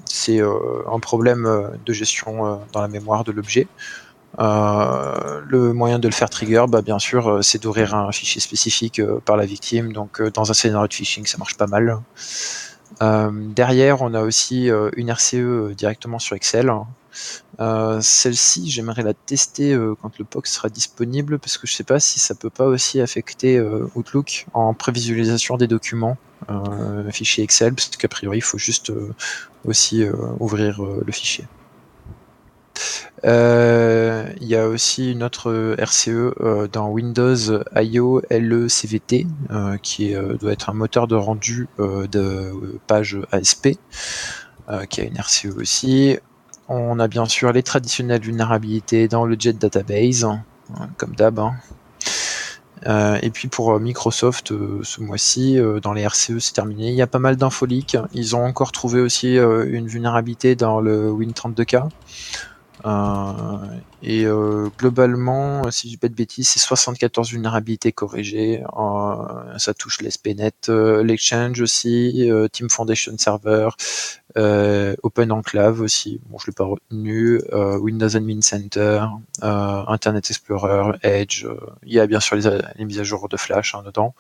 [0.06, 3.68] c'est un problème de gestion dans la mémoire de l'objet.
[4.40, 9.36] le moyen de le faire trigger, bah, bien sûr, c'est d'ouvrir un fichier spécifique par
[9.36, 9.92] la victime.
[9.92, 11.98] Donc, dans un scénario de phishing, ça marche pas mal.
[13.02, 16.72] derrière, on a aussi une RCE directement sur Excel.
[17.60, 21.84] Euh, celle-ci, j'aimerais la tester euh, quand le POC sera disponible parce que je sais
[21.84, 26.18] pas si ça peut pas aussi affecter euh, Outlook en prévisualisation des documents,
[27.12, 28.92] fichier Excel, parce qu'a priori il faut juste
[29.64, 30.04] aussi
[30.40, 31.46] ouvrir le fichier.
[33.24, 37.36] Il y a aussi une autre RCE dans Windows
[37.76, 39.28] IO LECVT
[39.84, 43.78] qui doit être un moteur de rendu de page ASP
[44.90, 46.18] qui a une RCE aussi.
[46.74, 50.42] On a bien sûr les traditionnelles vulnérabilités dans le Jet Database, hein,
[50.96, 51.38] comme d'hab.
[51.40, 51.54] Hein.
[53.22, 56.88] et puis pour Microsoft, ce mois-ci, dans les RCE, c'est terminé.
[56.88, 57.98] Il y a pas mal d'infoliques.
[58.14, 61.90] Ils ont encore trouvé aussi une vulnérabilité dans le Win32K.
[62.86, 68.64] Euh, et euh, globalement, si je dis pas de bêtises, c'est 74 vulnérabilités corrigées.
[68.78, 70.70] Euh, ça touche l'SPNet,
[71.04, 73.70] l'Exchange aussi, Team Foundation Server,
[74.36, 76.20] Open Enclave aussi.
[76.30, 77.42] Bon, je l'ai pas retenu.
[77.54, 79.06] Windows Admin Center,
[79.42, 81.46] Internet Explorer, Edge.
[81.84, 84.16] il y a bien sûr les, mises à jour de Flash hein, dedans.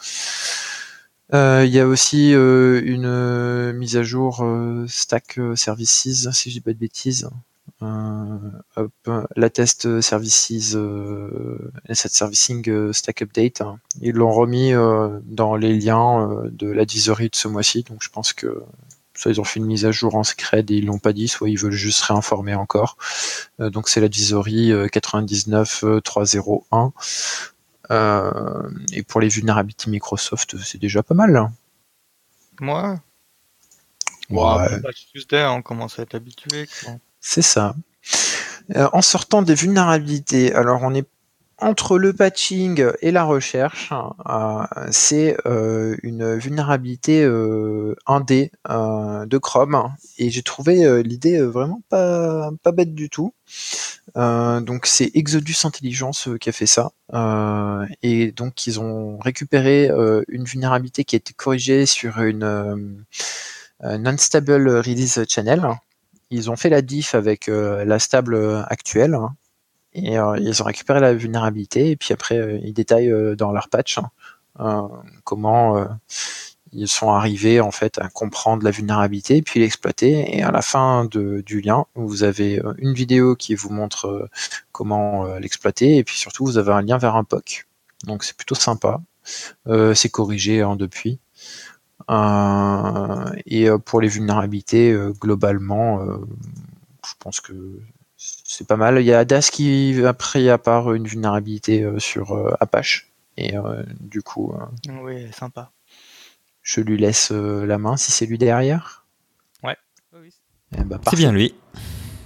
[1.33, 4.45] Il y a aussi une mise à jour
[4.87, 7.29] Stack Services, si je dis pas de bêtises,
[7.83, 8.37] euh,
[9.35, 13.79] la test services, euh, cette servicing euh, stack update, hein.
[14.01, 14.73] ils l'ont remis
[15.23, 18.63] dans les liens de l'advisory de ce mois-ci, donc je pense que
[19.15, 21.27] soit ils ont fait une mise à jour en secret et ils l'ont pas dit,
[21.27, 22.97] soit ils veulent juste réinformer encore.
[23.59, 26.91] donc c'est l'advisory 99.301.
[28.93, 31.49] et pour les vulnerabilités Microsoft, c'est déjà pas mal.
[32.59, 32.99] Moi,
[34.29, 34.81] ouais.
[34.83, 35.45] ouais.
[35.45, 36.67] on commence à être habitué.
[37.21, 37.75] C'est ça.
[38.75, 41.07] Euh, en sortant des vulnérabilités, alors on est
[41.57, 43.93] entre le patching et la recherche,
[44.27, 48.49] euh, c'est euh, une vulnérabilité 1D
[49.27, 53.35] de Chrome et j'ai trouvé l'idée vraiment pas, pas bête du tout.
[54.15, 56.93] donc c'est Exodus Intelligence qui a fait ça
[58.01, 59.91] et donc ils ont récupéré
[60.29, 63.05] une vulnérabilité qui a été corrigée sur une
[63.83, 65.63] non-stable release channel
[66.31, 69.35] ils ont fait la diff avec euh, la stable euh, actuelle hein,
[69.93, 73.99] et euh, ils ont récupéré la vulnérabilité et puis après ils détaillent dans leur patch
[74.57, 74.89] hein,
[75.25, 75.85] comment
[76.71, 80.37] ils sont arrivés en fait à comprendre la vulnérabilité puis l'exploiter.
[80.37, 84.29] Et à la fin du lien vous avez une vidéo qui vous montre
[84.71, 87.67] comment l'exploiter et puis surtout vous avez un lien vers un POC
[88.05, 89.01] donc c'est plutôt sympa.
[89.93, 91.19] C'est corrigé hein, depuis
[92.11, 96.05] et euh, pour les vulnérabilités, euh, globalement,
[97.05, 97.79] je pense que
[98.17, 98.99] c'est pas mal.
[98.99, 103.53] Il y a Das qui après à part une vulnérabilité sur Apache et
[103.99, 104.53] du coup.
[105.03, 105.71] oui, sympa.
[106.61, 109.05] Je lui laisse la main si c'est lui derrière.
[109.63, 109.77] Ouais.
[110.71, 111.55] Ben, c'est bien lui.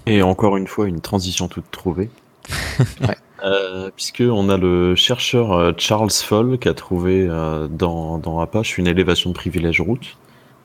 [0.06, 2.10] Et encore une fois, une transition toute trouvée.
[3.02, 3.18] ouais.
[3.44, 8.40] Euh, puisque on a le chercheur euh, Charles Fall qui a trouvé euh, dans, dans,
[8.40, 10.18] Apache une élévation de privilège route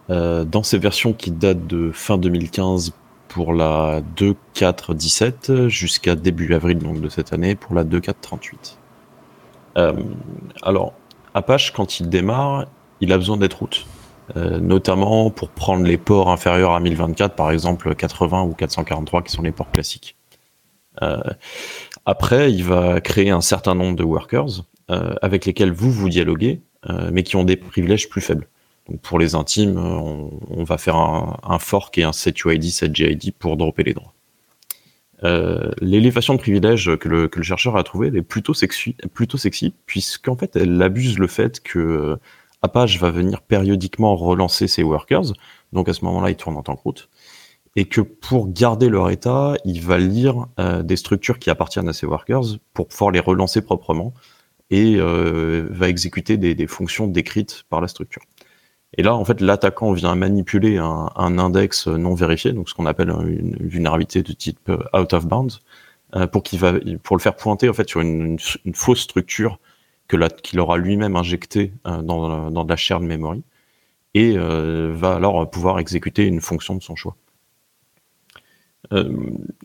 [0.08, 2.92] dans ces versions qui datent de fin 2015
[3.28, 9.94] pour la 2.4.17 jusqu'à début avril donc de cette année pour la 2.4.38.
[10.64, 10.94] alors
[11.32, 12.66] Apache quand il démarre,
[13.00, 13.86] il a besoin d'être route.
[14.34, 19.42] notamment pour prendre les ports inférieurs à 1024, par exemple 80 ou 443 qui sont
[19.42, 20.16] les ports classiques.
[22.10, 26.60] Après, il va créer un certain nombre de workers euh, avec lesquels vous vous dialoguez,
[26.88, 28.48] euh, mais qui ont des privilèges plus faibles.
[29.02, 33.84] Pour les intimes, on, on va faire un, fork et un setuid, setgid pour dropper
[33.84, 34.12] les droits.
[35.22, 40.34] Euh, L'élévation de privilèges que le, chercheur a trouvé est plutôt sexy, plutôt sexy puisqu'en
[40.34, 42.16] fait elle abuse le fait que euh,
[42.62, 45.32] Apache va venir périodiquement relancer ses workers,
[45.72, 47.08] donc à ce moment-là il tourne en tant que route,
[47.76, 51.92] et que pour garder leur état, il va lire euh, des structures qui appartiennent à
[51.92, 54.12] ces workers pour pouvoir les relancer proprement
[54.70, 58.22] et euh, va exécuter des, fonctions décrites par la structure.
[58.96, 63.10] Et là, en fait, l'attaquant vient manipuler un, index non vérifié, donc ce qu'on appelle
[63.10, 65.60] une vulnérabilité de type euh, out of bounds,
[66.32, 66.72] pour qu'il va
[67.04, 68.36] pour le faire pointer en fait sur une,
[68.74, 69.60] fausse structure
[70.08, 73.44] que qu'il aura lui-même injectée dans, de la shared memory
[74.14, 77.16] et va alors pouvoir exécuter une fonction de son choix.
[78.92, 79.12] Euh,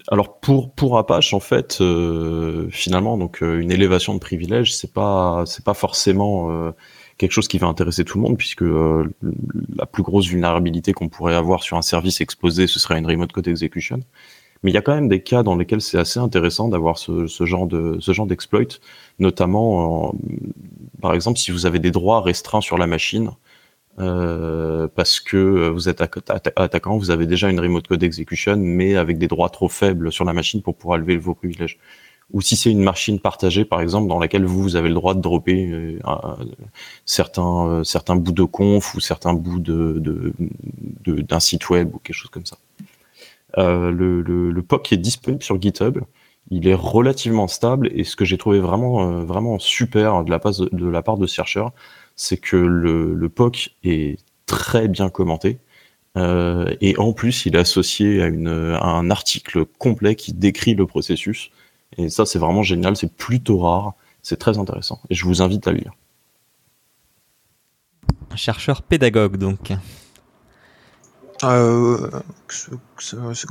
[0.10, 4.92] alors pour pour Apache en fait euh, finalement donc euh, une élévation de privilèges c'est
[4.92, 6.74] pas c'est pas forcément
[7.18, 11.34] quelque chose qui va intéresser tout le monde puisque la plus grosse vulnérabilité qu'on pourrait
[11.34, 14.02] avoir sur un service exposé ce serait une remote code execution.
[14.64, 17.28] Mais il y a quand même des cas dans lesquels c'est assez intéressant d'avoir ce,
[17.28, 18.80] ce, genre de ce genre d'exploit
[19.20, 20.14] notamment
[21.02, 23.32] par exemple si vous avez des droits restreints sur la machine
[23.98, 29.18] euh, parce que vous êtes attaquant, vous avez déjà une remote code execution, mais avec
[29.18, 31.80] des droits trop faibles sur la machine pour pouvoir lever vos privilèges.
[32.34, 35.14] Ou si c'est une machine partagée, par exemple, dans laquelle vous, vous avez le droit
[35.14, 36.00] de dropper euh,
[37.06, 40.34] certains, euh, certains bouts de conf ou certains bouts de,
[41.06, 42.58] d'un site web ou quelque chose comme ça.
[43.58, 46.00] le, le, le POC est disponible sur GitHub.
[46.52, 50.88] Il est relativement stable et ce que j'ai trouvé vraiment, vraiment super de la, de
[50.88, 51.72] la part de ce chercheur,
[52.16, 55.60] c'est que le, le, POC est très bien commenté.
[56.18, 60.74] Euh, et en plus, il est associé à, une, à, un article complet qui décrit
[60.74, 61.52] le processus.
[61.98, 62.96] Et ça, c'est vraiment génial.
[62.96, 63.94] C'est plutôt rare.
[64.22, 65.92] C'est très intéressant et je vous invite à le lire.
[68.32, 69.72] Un chercheur pédagogue donc.
[71.44, 72.10] Euh,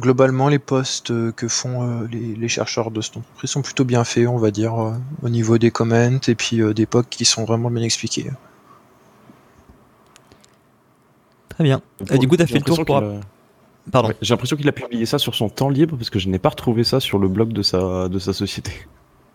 [0.01, 4.39] globalement, les postes que font les, chercheurs de cette entreprise sont plutôt bien faits, on
[4.39, 4.75] va dire,
[5.23, 8.33] au niveau des comments et puis des posts qui sont vraiment bien expliqués.
[11.49, 11.81] Très bien.
[12.19, 13.03] du coup, tu as fait le tour pour.
[13.93, 14.13] Pardon.
[14.23, 16.49] J'ai l'impression qu'il a publié ça sur son temps libre parce que je n'ai pas
[16.49, 18.73] retrouvé ça sur le blog de sa, de sa société.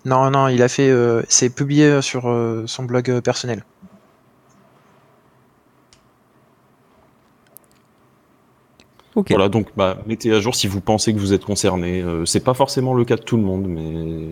[0.05, 0.89] Non, non, il a fait.
[0.89, 3.21] Euh, c'est publié sur euh, son blog euh,
[9.29, 12.01] Voilà, donc bah, mettez à jour si vous pensez que vous êtes concerné.
[12.01, 14.31] Euh, c'est pas forcément le cas de tout le monde, mais,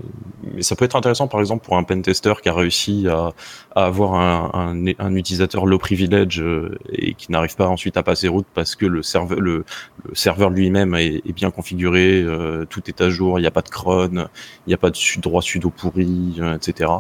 [0.54, 3.34] mais ça peut être intéressant par exemple pour un pentester qui a réussi à,
[3.76, 8.04] à avoir un, un, un, utilisateur low privilege euh, et qui n'arrive pas ensuite à
[8.04, 9.66] passer route parce que le serveur, le,
[10.08, 13.52] le serveur lui-même est, est, bien configuré, euh, tout est à jour, il n'y a
[13.52, 16.92] pas de cron, il n'y a pas de droit sudo pourri, etc.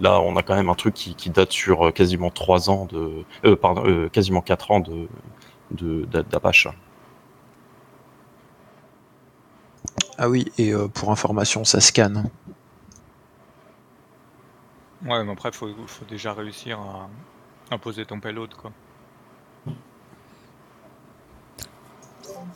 [0.00, 3.54] Là, on a quand même un truc qui, qui date sur quasiment 3 ans de,
[3.54, 5.08] pardon, quasiment 4 ans de,
[5.74, 6.68] d'Apache.
[10.16, 12.30] Ah oui, et euh, pour information, ça scanne.
[15.04, 17.08] Ouais, mais après, il faut, déjà réussir à
[17.70, 18.72] imposer ton payload, quoi.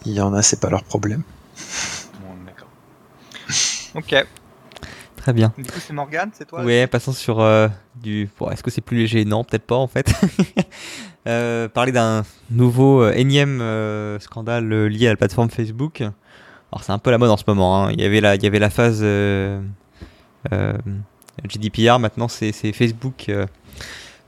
[0.04, 1.22] Il y en a, c'est pas leur problème.
[2.20, 2.68] Bon, d'accord.
[3.94, 4.26] Ok.
[5.16, 5.52] Très bien.
[5.58, 8.30] Du coup, c'est Morgane, c'est toi Ouais, passons sur euh, du.
[8.50, 9.24] Est-ce que c'est plus léger?
[9.24, 10.10] Non, peut-être pas en fait.
[11.28, 13.62] Euh, parler d'un nouveau euh, énième
[14.20, 16.00] scandale lié à la plateforme Facebook.
[16.00, 17.84] Alors, c'est un peu la mode en ce moment.
[17.86, 17.92] Hein.
[17.92, 19.04] Il, y avait la, phase
[21.48, 23.30] GDPR, maintenant c'est Facebook.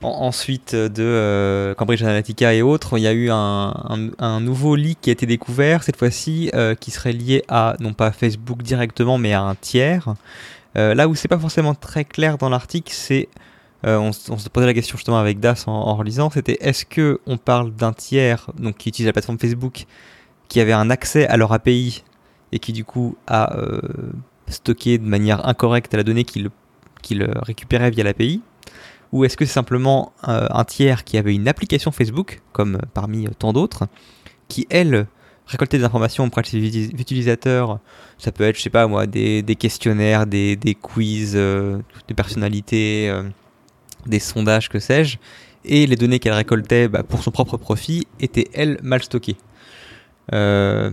[0.01, 3.73] ensuite de Cambridge Analytica et autres, il y a eu un,
[4.19, 8.11] un, nouveau leak qui a été découvert, cette fois-ci, qui serait lié à, non pas
[8.11, 10.13] Facebook directement, mais à un tiers.
[10.77, 13.27] Euh, là où c'est pas forcément très clair dans l'article, c'est
[13.85, 17.37] euh, on, se posait la question justement avec Das en, relisant, c'était est-ce que on
[17.37, 19.85] parle d'un tiers donc qui utilise la plateforme Facebook
[20.47, 22.03] qui avait un accès à leur API
[22.51, 23.81] et qui du coup a euh,
[24.47, 26.49] stocké de manière incorrecte la donnée qu'il
[27.43, 28.41] récupérait via l'API
[29.11, 33.51] ou est-ce que c'est simplement un tiers qui avait une application Facebook, comme parmi tant
[33.51, 33.87] d'autres,
[34.47, 35.07] qui elle
[35.51, 37.79] récolter des informations auprès de ses utilisateurs.
[38.17, 43.23] Ça peut être, je sais pas moi, des, questionnaires, des, quiz, euh, des personnalités, euh,
[44.05, 45.17] des sondages, que sais-je.
[45.63, 49.37] Et les données qu'elle récoltait bah, pour son propre profit étaient, elles, mal stockées.
[50.33, 50.91] Euh,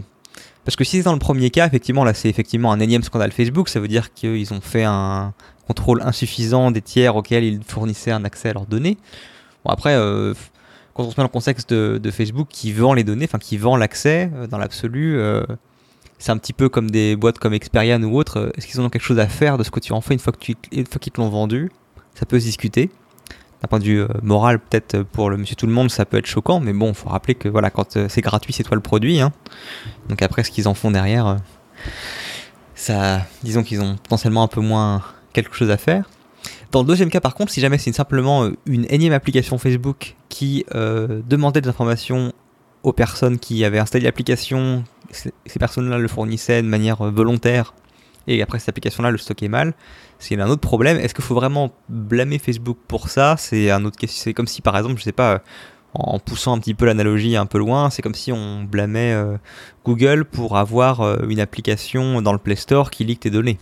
[0.64, 3.32] parce que si c'est dans le premier cas, effectivement, là c'est effectivement un énième scandale
[3.32, 5.32] Facebook, ça veut dire qu'ils ont fait un
[5.66, 8.98] contrôle insuffisant des tiers auxquels ils fournissaient un accès à leurs données.
[9.64, 9.94] Bon après,
[10.98, 13.56] quand on se met dans le contexte de, Facebook qui vend les données, enfin qui
[13.56, 15.44] vend l'accès euh, dans l'absolu, euh,
[16.18, 18.50] c'est un petit peu comme des boîtes comme Experian ou autres.
[18.56, 20.32] Est-ce qu'ils ont quelque chose à faire de ce que tu en fais une fois
[20.32, 21.70] qu'ils te l'ont vendu?
[22.18, 22.90] Ça peut se discuter.
[23.60, 26.16] D'un point de vue euh, moral, peut-être pour le monsieur tout le monde, ça peut
[26.16, 28.82] être choquant, mais bon, il faut rappeler que voilà, quand c'est gratuit, c'est toi le
[28.82, 29.20] produit.
[29.20, 29.32] Hein.
[30.08, 31.38] Donc après, ce qu'ils en font derrière,
[32.74, 35.02] ça, disons qu'ils ont potentiellement un peu moins
[35.32, 36.08] quelque chose à faire.
[36.70, 40.16] Dans le deuxième cas, par contre, si jamais c'est simplement euh, une énième application Facebook
[40.28, 42.32] qui euh, demandait des informations
[42.82, 47.74] aux personnes qui avaient installé l'application, ces personnes-là le fournissaient de manière euh, volontaire,
[48.26, 49.72] et après cette application-là le stockait mal,
[50.18, 50.98] c'est un autre problème.
[50.98, 53.36] Est-ce qu'il faut vraiment blâmer Facebook pour ça?
[53.38, 53.70] C'est
[54.34, 55.42] comme si, par exemple, je sais pas,
[55.94, 59.16] en poussant un petit peu l'analogie un peu loin, c'est comme si on blâmait
[59.84, 63.58] Google pour avoir une application dans le Play Store qui lit tes données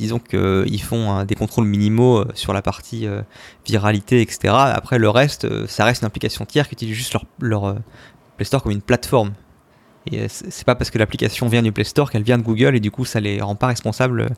[0.00, 3.20] disons qu'ils font des contrôles minimaux euh, sur la partie euh,
[3.66, 4.54] viralité, etc.
[4.54, 7.76] Après, le reste, euh, ça reste une application tiers qui utilise juste leur,
[8.36, 9.32] Play Store comme une plateforme.
[10.06, 12.80] Et c'est pas parce que l'application vient du Play Store qu'elle vient de Google et
[12.80, 14.30] du coup ça les rend pas responsables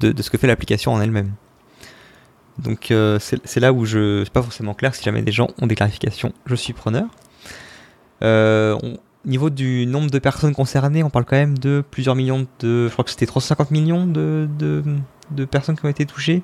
[0.00, 1.32] de, ce que fait l'application en elle-même.
[2.58, 4.94] Donc c'est là où je c'est pas forcément clair.
[4.94, 7.06] Si jamais des gens ont des clarifications, je suis preneur.
[8.22, 12.86] Au niveau du nombre de personnes concernées, on parle quand même de plusieurs millions de.
[12.86, 16.42] Je crois que c'était 350 millions de, de, personnes qui ont été touchées.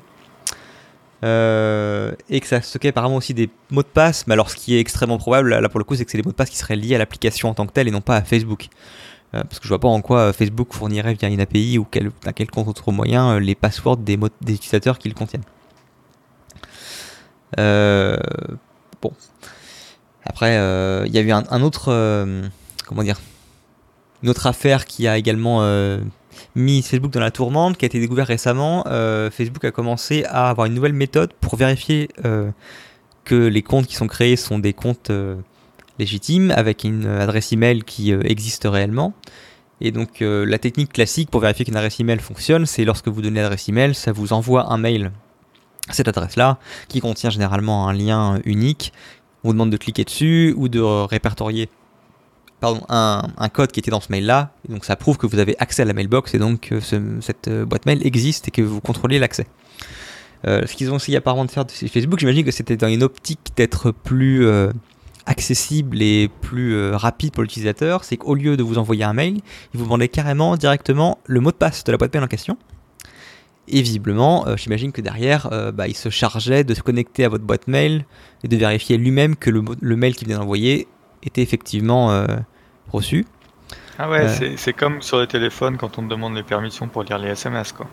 [1.24, 4.26] Euh, et que ça stockait apparemment aussi des mots de passe.
[4.26, 6.24] Mais alors, ce qui est extrêmement probable, là pour le coup, c'est que c'est des
[6.24, 8.16] mots de passe qui seraient liés à l'application en tant que telle et non pas
[8.16, 8.68] à Facebook.
[9.34, 12.10] Euh, parce que je vois pas en quoi Facebook fournirait via une API ou quel,
[12.26, 15.44] à quel autre moyen euh, les passwords des, utilisateurs qui le contiennent.
[17.56, 19.12] bon.
[20.24, 20.54] Après,
[21.06, 21.90] il y a eu un autre
[22.86, 23.20] comment dire,
[24.22, 25.98] une autre affaire qui a également euh,
[26.55, 28.84] mis Facebook dans la tourmente, qui a été découverte récemment.
[28.86, 32.51] Euh, Facebook a commencé à avoir une nouvelle méthode pour vérifier euh,
[33.24, 35.12] que les comptes qui sont créés sont des comptes
[35.99, 39.14] légitimes avec une adresse email qui existe réellement.
[39.80, 43.40] Et donc la technique classique pour vérifier qu'une adresse email fonctionne, c'est lorsque vous donnez
[43.40, 45.12] l'adresse email, ça vous envoie un mail
[45.90, 48.93] cette adresse-là, qui contient généralement un lien unique.
[49.45, 51.68] On vous demande de cliquer dessus ou de répertorier
[52.64, 54.52] un, code qui était dans ce mail-là.
[54.68, 56.72] Donc ça prouve que vous avez accès à la mailbox et donc
[57.20, 59.46] cette boîte mail existe et que vous contrôlez l'accès.
[60.44, 63.52] ce qu'ils ont essayé apparemment de faire de Facebook, j'imagine que c'était dans une optique
[63.56, 64.46] d'être plus
[65.26, 69.40] accessible et plus euh, rapide pour l'utilisateur, c'est qu'au lieu de vous envoyer un mail,
[69.72, 72.56] il vous demandait carrément directement le mot de passe de la boîte mail en question.
[73.68, 77.28] Et visiblement, euh, j'imagine que derrière, euh, bah, il se chargeait de se connecter à
[77.28, 78.04] votre boîte mail
[78.42, 80.88] et de vérifier lui-même que le, mail qu'il vient d'envoyer
[81.22, 82.26] était effectivement
[82.93, 83.26] reçu.
[83.99, 87.18] Ah ouais, c'est comme sur les téléphones quand on te demande les permissions pour lire
[87.18, 87.86] les SMS, quoi.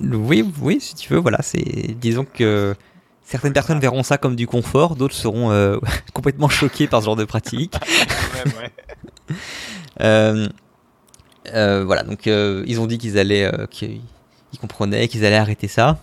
[0.00, 2.74] Oui, oui, si tu veux, voilà, c'est disons que
[3.26, 5.78] Certaines personnes verront ça comme du confort, d'autres seront euh,
[6.12, 7.74] complètement choqués par ce genre de pratique.
[10.02, 10.46] Euh,
[11.54, 14.02] euh, voilà, donc ils ont dit qu'ils allaient, qu'ils
[14.60, 15.96] comprenaient, qu'ils allaient arrêter ça.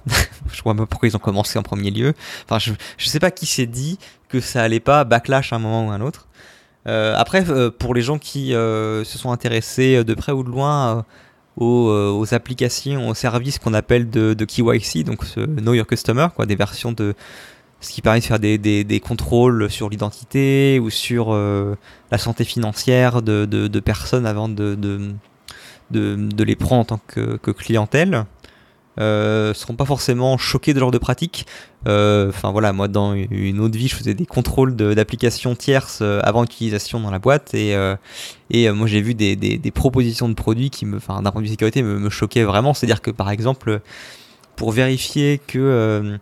[0.52, 2.16] je vois pas pourquoi ils ont commencé en premier lieu.
[2.46, 5.60] Enfin, je, je sais pas qui s'est dit que ça allait pas backlash à un
[5.60, 6.28] moment ou à un autre.
[6.86, 7.46] Après,
[7.80, 11.06] pour les gens qui se sont intéressés de près ou de loin
[11.62, 16.28] euh, aux, applications, aux services qu'on appelle de, de, KYC, donc ce Know Your Customer,
[16.36, 17.14] quoi, des versions de
[17.80, 21.76] ce qui permet de faire des, des, des contrôles sur l'identité ou sur euh,
[22.12, 27.38] la santé financière de, de, de personnes avant de, de, les prendre en tant que,
[27.38, 28.26] que clientèle
[29.00, 31.48] euh, seront pas forcément choqués de genre de pratique.
[31.88, 36.20] Euh, enfin voilà, moi dans une autre vie, je faisais des contrôles d'applications tierces euh,
[36.24, 37.96] avant utilisation dans la boîte et, euh,
[38.50, 41.52] et moi j'ai vu des, des, propositions de produits qui enfin d'un point de vue
[41.52, 42.74] sécurité, me, me choquaient vraiment.
[42.74, 43.82] C'est-à-dire que par exemple,
[44.56, 46.20] pour vérifier que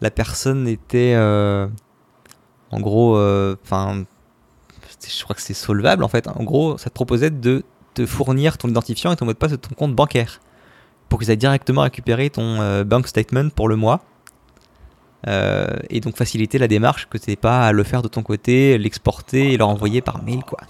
[0.00, 3.16] la personne était en gros,
[3.64, 4.04] enfin,
[5.06, 6.28] je crois que c'est solvable en fait.
[6.28, 7.64] En gros, ça te proposait de
[7.94, 10.40] te fournir ton identifiant et ton mot de passe de ton compte bancaire
[11.12, 14.00] pour qu'ils aillent directement récupérer ton euh, bank statement pour le mois.
[15.26, 18.78] Euh, et donc faciliter la démarche que tu pas à le faire de ton côté,
[18.78, 20.60] l'exporter et leur envoyer par mail quoi.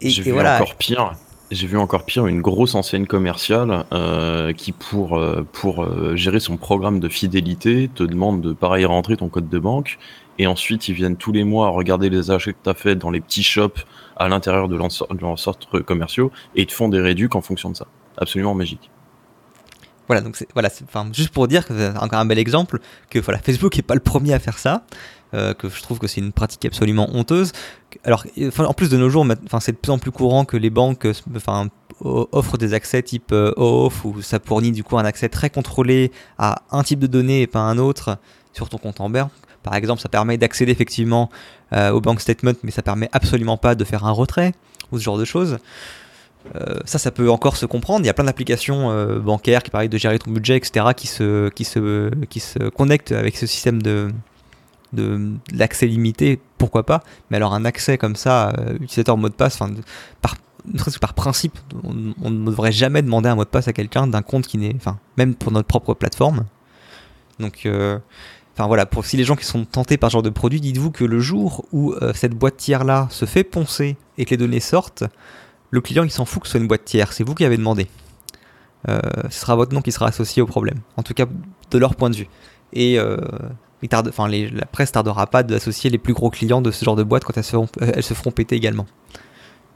[0.00, 1.12] J'ai vu encore pire.
[1.50, 5.86] J'ai vu encore pire une grosse enseigne commerciale euh, qui pour pour
[6.16, 9.98] gérer son programme de fidélité te demande de pareil rentrer ton code de banque
[10.38, 13.10] et ensuite ils viennent tous les mois regarder les achats que tu as fait dans
[13.10, 13.84] les petits shops
[14.16, 17.76] à l'intérieur de leurs centres commerciaux et ils te font des réductions en fonction de
[17.76, 17.86] ça
[18.16, 18.90] absolument magique.
[20.06, 20.68] Voilà, donc voilà,
[21.12, 24.34] juste pour dire que encore un bel exemple que voilà, Facebook n'est pas le premier
[24.34, 24.84] à faire ça,
[25.32, 27.52] euh, que je trouve que c'est une pratique absolument honteuse.
[28.04, 28.24] Alors,
[28.58, 29.26] en plus de nos jours,
[29.60, 31.06] c'est de plus en plus courant que les banques,
[32.00, 36.12] offrent des accès type euh, OAuth où ça fournit du coup un accès très contrôlé
[36.38, 38.18] à un type de données et pas un autre
[38.52, 39.24] sur ton compte Amber.
[39.62, 41.30] Par exemple, ça permet d'accéder effectivement
[41.72, 44.52] euh, au bank statement, mais ça permet absolument pas de faire un retrait
[44.92, 45.58] ou ce genre de choses.
[46.54, 48.04] Euh, ça, ça peut encore se comprendre.
[48.04, 51.06] Il y a plein d'applications euh, bancaires qui permettent de gérer ton budget, etc., qui
[51.06, 54.10] se, qui se, qui se connectent avec ce système de,
[54.92, 57.02] de, l'accès limité, pourquoi pas?
[57.30, 59.58] Mais alors un accès comme ça, euh, utilisateur mot de passe,
[60.20, 60.36] par,
[61.00, 64.46] par principe, on, ne devrait jamais demander un mot de passe à quelqu'un d'un compte
[64.46, 66.44] qui n'est, enfin, même pour notre propre plateforme.
[67.40, 67.66] Donc,
[68.54, 71.04] enfin voilà, si les gens qui sont tentés par ce genre de produit, dites-vous que
[71.04, 75.04] le jour où cette boîte tiers là se fait poncer et que les données sortent,
[75.74, 77.56] le client il s'en fout que ce soit une boîte tiers, c'est vous qui avez
[77.56, 77.88] demandé.
[78.88, 81.26] Euh, ce sera votre nom qui sera associé au problème, en tout cas
[81.70, 82.28] de leur point de vue.
[82.72, 83.16] Et euh,
[83.82, 87.36] la presse tardera pas d'associer les plus gros clients de ce genre de boîte quand
[87.36, 88.86] elles se feront, elles se feront péter également.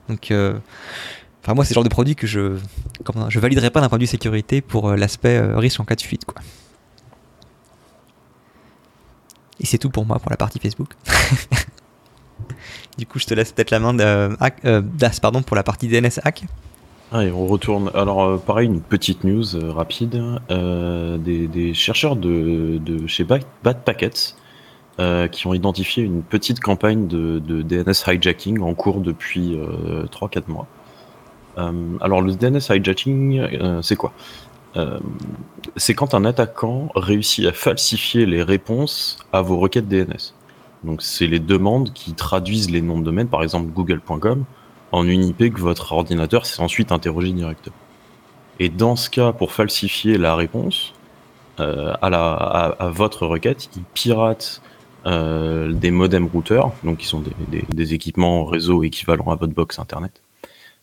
[0.09, 0.59] Donc, euh,
[1.49, 2.59] moi c'est le genre de produit que je,
[3.05, 6.03] comment, je validerai pas d'un point de vue sécurité pour l'aspect risque en cas de
[6.03, 6.41] fuite, quoi.
[9.61, 10.91] Et c'est tout pour moi pour la partie Facebook.
[12.99, 16.21] Du coup, je te laisse peut-être la main euh, d'As pardon, pour la partie DNS
[16.25, 16.45] hack.
[17.13, 17.91] Allez, on retourne.
[17.95, 20.21] Alors, euh, pareil, une petite news euh, rapide.
[20.51, 23.45] Des, chercheurs de, chez Bad,
[23.85, 24.37] Packets
[25.31, 29.57] qui ont identifié une petite campagne de, DNS hijacking en cours depuis
[30.11, 30.67] 3-4 mois.
[31.57, 34.13] alors, le DNS hijacking, c'est quoi?
[35.77, 40.35] C'est quand un attaquant réussit à falsifier les réponses à vos requêtes DNS.
[40.85, 44.45] Donc c'est les demandes qui traduisent les noms de domaine, par exemple google.com,
[44.93, 47.77] en une IP que votre ordinateur s'est ensuite interrogé directement.
[48.61, 50.95] Et dans ce cas, pour falsifier la réponse
[51.61, 54.63] euh, à, la, à, votre requête, il pirate
[55.07, 59.79] euh, des modems routeurs, donc qui sont des, des, équipements réseau équivalents à votre box
[59.79, 60.23] internet,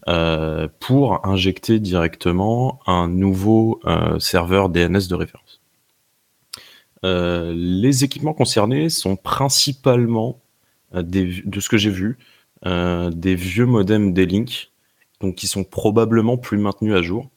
[0.07, 3.81] euh, pour injecter directement un nouveau
[4.19, 5.44] serveur DNS de référence.
[7.05, 10.41] Euh, les équipements concernés sont principalement,
[10.95, 12.17] euh, de ce que j'ai vu,
[12.65, 14.69] euh, des vieux modems D-Link qui
[15.21, 17.29] donc qui sont probablement plus maintenus à jour.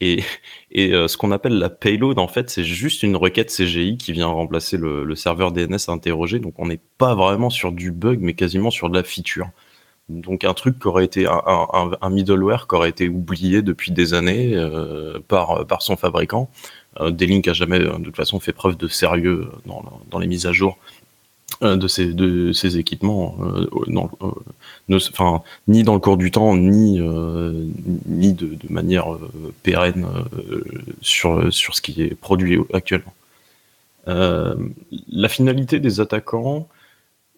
[0.00, 0.22] Et,
[0.70, 4.26] et ce qu'on appelle la payload, en fait, c'est juste une requête CGI qui vient
[4.26, 6.38] remplacer le, le serveur DNS à interroger.
[6.38, 9.50] Donc on n'est pas vraiment sur du bug, mais quasiment sur de la feature.
[10.08, 14.54] Donc un truc qui aurait été un, middleware qui aurait été oublié depuis des années
[14.54, 16.48] euh, par, par son fabricant.
[17.00, 20.46] Euh, D-Link a jamais de toute façon fait preuve de sérieux dans, dans les mises
[20.46, 20.78] à jour
[21.62, 23.36] euh, de ces de ces équipements,
[24.90, 27.00] enfin ni dans le cours du temps ni
[28.06, 29.08] ni de, de manière
[29.62, 30.06] pérenne
[31.02, 33.12] sur sur ce qui est produit actuellement.
[34.06, 36.66] la finalité des attaquants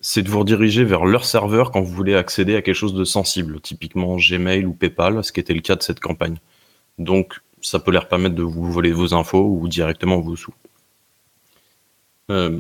[0.00, 3.04] c'est de vous rediriger vers leur serveur quand vous voulez accéder à quelque chose de
[3.04, 6.36] sensible, typiquement Gmail ou PayPal, ce qui était le cas de cette campagne.
[6.98, 10.54] Donc, ça peut leur permettre de vous voler vos infos ou directement vos sous.
[12.30, 12.58] Euh,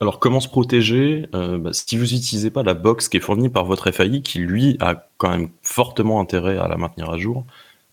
[0.00, 1.26] alors, comment se protéger?
[1.34, 4.38] Euh, bah, Si vous n'utilisez pas la box qui est fournie par votre FAI, qui
[4.38, 7.44] lui a quand même fortement intérêt à la maintenir à jour,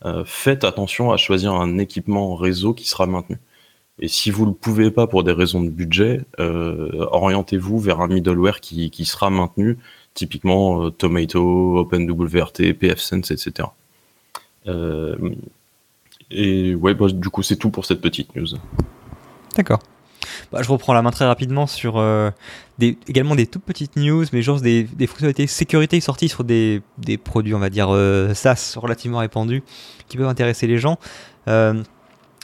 [0.06, 3.40] euh, faites attention à choisir un équipement réseau qui sera maintenu.
[4.00, 8.02] Et si vous ne le pouvez pas pour des raisons de budget, euh, orientez-vous vers
[8.02, 9.78] un middleware qui, qui sera maintenu,
[10.14, 13.70] typiquement euh, Tomato, OpenWRT, PFSense, etc.
[14.68, 15.16] Euh,
[16.30, 18.48] et ouais, bah, du coup, c'est tout pour cette petite news.
[19.56, 19.80] D'accord.
[20.52, 22.32] Bah, je reprends la main très rapidement sur euh,
[22.78, 26.82] des, également des toutes petites news, mais genre des, des fonctionnalités sécurité sorties sur des,
[26.98, 29.64] des produits, on va dire, euh, SaaS relativement répandus
[30.08, 31.00] qui peuvent intéresser les gens.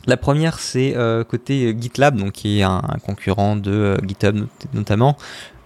[0.07, 5.15] La première, c'est euh, côté GitLab, donc qui est un, concurrent de euh, GitHub notamment.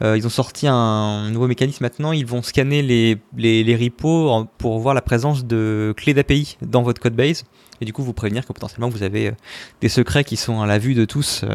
[0.04, 2.12] Euh, ils ont sorti un nouveau mécanisme maintenant.
[2.12, 7.02] Ils vont scanner les, les, repos pour voir la présence de clés d'API dans votre
[7.02, 7.46] code base
[7.80, 9.34] et du coup vous prévenir que potentiellement vous avez
[9.80, 11.46] des secrets qui sont à la vue de tous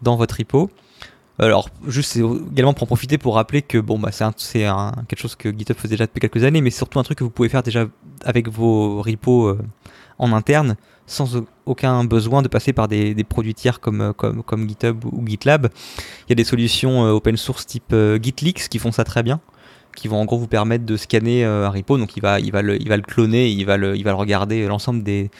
[0.00, 0.70] dans votre repo.
[1.38, 4.64] Alors, juste également pour en profiter pour rappeler que bon, bah, c'est
[5.08, 7.30] quelque chose que GitHub faisait déjà depuis quelques années, mais surtout un truc que vous
[7.30, 7.86] pouvez faire déjà
[8.24, 9.54] avec vos repos
[10.18, 10.76] en interne
[11.08, 15.26] sans aucun besoin de passer par des, produits tiers comme, euh, comme, comme GitHub ou
[15.26, 15.68] GitLab.
[16.26, 19.22] Il y a des solutions euh, open source type euh, GitLeaks qui font ça très
[19.22, 19.40] bien,
[19.96, 21.98] qui vont en gros vous permettre de scanner un repo.
[21.98, 24.10] Donc il va, il va, le, il va le cloner, il va le, il va
[24.10, 25.30] le regarder l'ensemble des,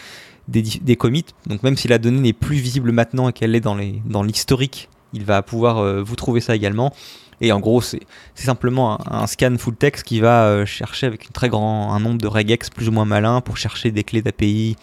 [0.48, 1.26] des, commits.
[1.46, 5.18] Donc même si la donnée n'est plus visible maintenant et qu'elle est dans l'historique, dans
[5.18, 6.92] il va pouvoir vous trouver ça également.
[7.40, 8.00] Et en gros, c'est
[8.34, 12.26] simplement un, scan full text qui va chercher avec une très grand, un nombre de
[12.26, 14.76] regex plus ou moins malins pour chercher des clés d'API,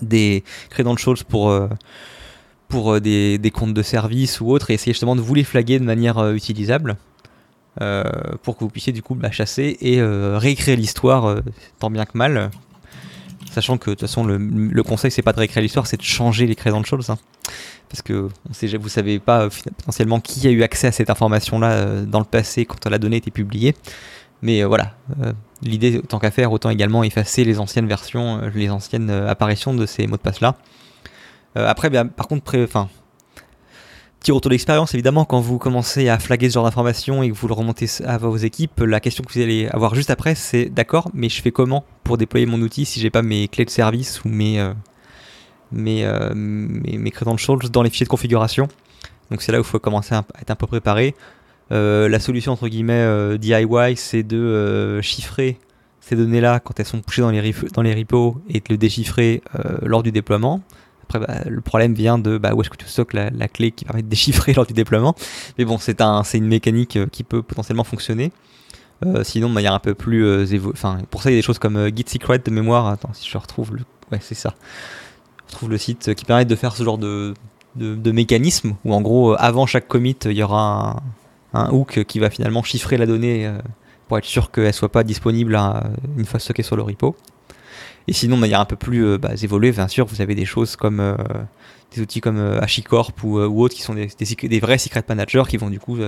[0.00, 1.68] des credentials pour, euh,
[2.68, 5.44] pour euh, des, des, comptes de service ou autres et essayer justement de vous les
[5.44, 6.96] flaguer de manière euh, utilisable
[8.42, 11.36] pour que vous puissiez du coup la chasser et réécrire l'histoire
[11.78, 12.50] tant bien que mal.
[13.50, 16.02] Sachant que de toute façon le, le conseil c'est pas de réécrire l'histoire, c'est de
[16.02, 17.00] changer les credentials.
[17.08, 17.16] Hein.
[17.88, 18.28] Parce que
[18.76, 22.66] vous savez pas potentiellement qui a eu accès à cette information là dans le passé
[22.66, 23.74] quand la donnée était publiée.
[24.42, 24.94] Mais voilà,
[25.62, 29.74] L'idée, tant qu'à faire, autant également effacer les anciennes versions, euh, les anciennes euh, apparitions
[29.74, 30.56] de ces mots de passe-là.
[31.56, 36.54] Euh, après, bien, par contre, petit retour d'expérience, évidemment, quand vous commencez à flaguer ce
[36.54, 39.68] genre d'informations et que vous le remontez à vos équipes, la question que vous allez
[39.68, 43.10] avoir juste après, c'est d'accord, mais je fais comment pour déployer mon outil si j'ai
[43.10, 44.72] pas mes clés de service ou mes,
[45.70, 46.04] mes,
[46.34, 48.68] mes, mes credentials dans les fichiers de configuration?
[49.30, 51.14] Donc c'est là où il faut commencer à être un peu préparé.
[51.72, 55.58] Euh, la solution entre guillemets euh, DIY, c'est de euh, chiffrer
[56.00, 59.42] ces données-là quand elles sont poussées dans les, dans les repos et de le déchiffrer
[59.82, 60.60] lors du déploiement.
[61.04, 63.84] Après, bah, le problème vient de bah, où est-ce que tu stockes la, clé qui
[63.84, 65.14] permet de déchiffrer lors du déploiement.
[65.58, 68.32] Mais bon, c'est un, une mécanique qui peut potentiellement fonctionner.
[69.22, 71.88] sinon, de manière un peu plus enfin, pour ça, il y a des choses comme
[71.94, 72.88] Git Secret de mémoire.
[72.88, 74.54] Attends, si je retrouve le, ouais, c'est ça.
[75.46, 77.32] Je retrouve le site qui permet de faire ce genre de,
[77.76, 81.02] de, de mécanisme où en gros, avant chaque commit, il y aura un,
[81.54, 83.58] un hook qui va finalement chiffrer la donnée euh,
[84.08, 85.58] pour être sûr qu'elle soit pas disponible
[86.16, 87.16] une fois stockée sur le repo.
[88.08, 90.44] Et sinon, de manière un peu plus euh, bah, évoluée, bien sûr, vous avez des
[90.44, 91.16] choses comme euh,
[91.94, 95.56] des outils comme HashiCorp ou, ou, autres qui sont des, des, vrais secret managers qui
[95.56, 95.98] vont du coup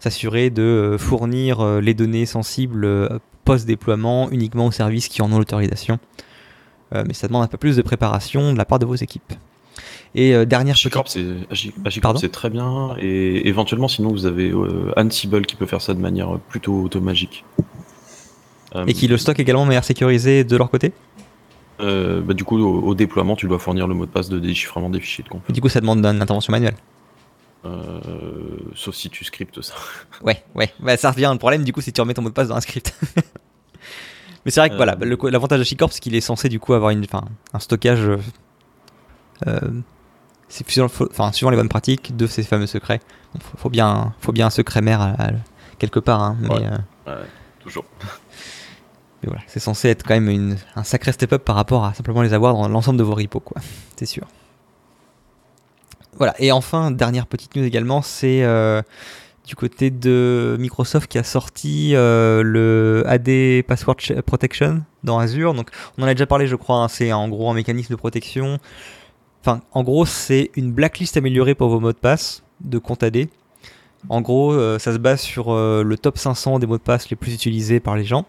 [0.00, 5.98] s'assurer de fournir les données sensibles post-déploiement uniquement aux services qui en ont l'autorisation.
[6.94, 9.34] mais ça demande un peu plus de préparation de la part de vos équipes.
[10.16, 12.96] Et euh, dernière HashiCorp, c'est très bien.
[12.98, 17.44] Et éventuellement, sinon, vous avez euh, Ansible qui peut faire ça de manière plutôt automagique.
[18.86, 20.92] Et qui le stocke également de manière sécurisée de leur côté?
[21.80, 24.90] Euh, bah, du coup, au, déploiement, tu dois fournir le mot de passe de déchiffrement
[24.90, 25.50] des fichiers de compte.
[25.50, 26.76] Du coup, ça demande une intervention manuelle.
[28.74, 29.74] sauf si tu scriptes ça.
[30.22, 30.72] Ouais, ouais.
[30.80, 31.28] Bah, ça revient.
[31.30, 32.98] Le problème, du coup, si tu remets ton mot de passe dans un script.
[34.44, 37.04] Mais c'est vrai que voilà, l'avantage de c'est qu'il est censé du coup avoir une,
[37.52, 38.08] un stockage
[40.48, 43.00] suivant, enfin, suivant les bonnes pratiques de ces fameux secrets.
[43.34, 45.16] Il faut, bien, faut bien un secret mère
[45.78, 46.22] quelque part.
[46.22, 46.66] Hein, mais,
[47.08, 47.24] euh,
[47.60, 47.84] toujours.
[49.22, 52.20] Mais voilà, c'est censé être quand même une, un sacré step-up par rapport à simplement
[52.20, 53.60] les avoir dans l'ensemble de vos repos, quoi.
[53.96, 54.26] C'est sûr.
[56.18, 58.80] Voilà, et enfin, dernière petite news également, c'est euh,
[59.46, 65.52] du côté de Microsoft qui a sorti euh, le AD Password Protection dans Azure.
[65.52, 65.68] Donc,
[65.98, 66.76] on en a déjà parlé, je crois.
[66.76, 68.58] hein, c'est en gros un mécanisme de protection.
[69.48, 73.28] En gros, c'est une blacklist améliorée pour vos mots de passe de compte AD.
[74.08, 77.10] En gros, euh, ça se base sur euh, le top 500 des mots de passe
[77.10, 78.24] les plus utilisés par les gens.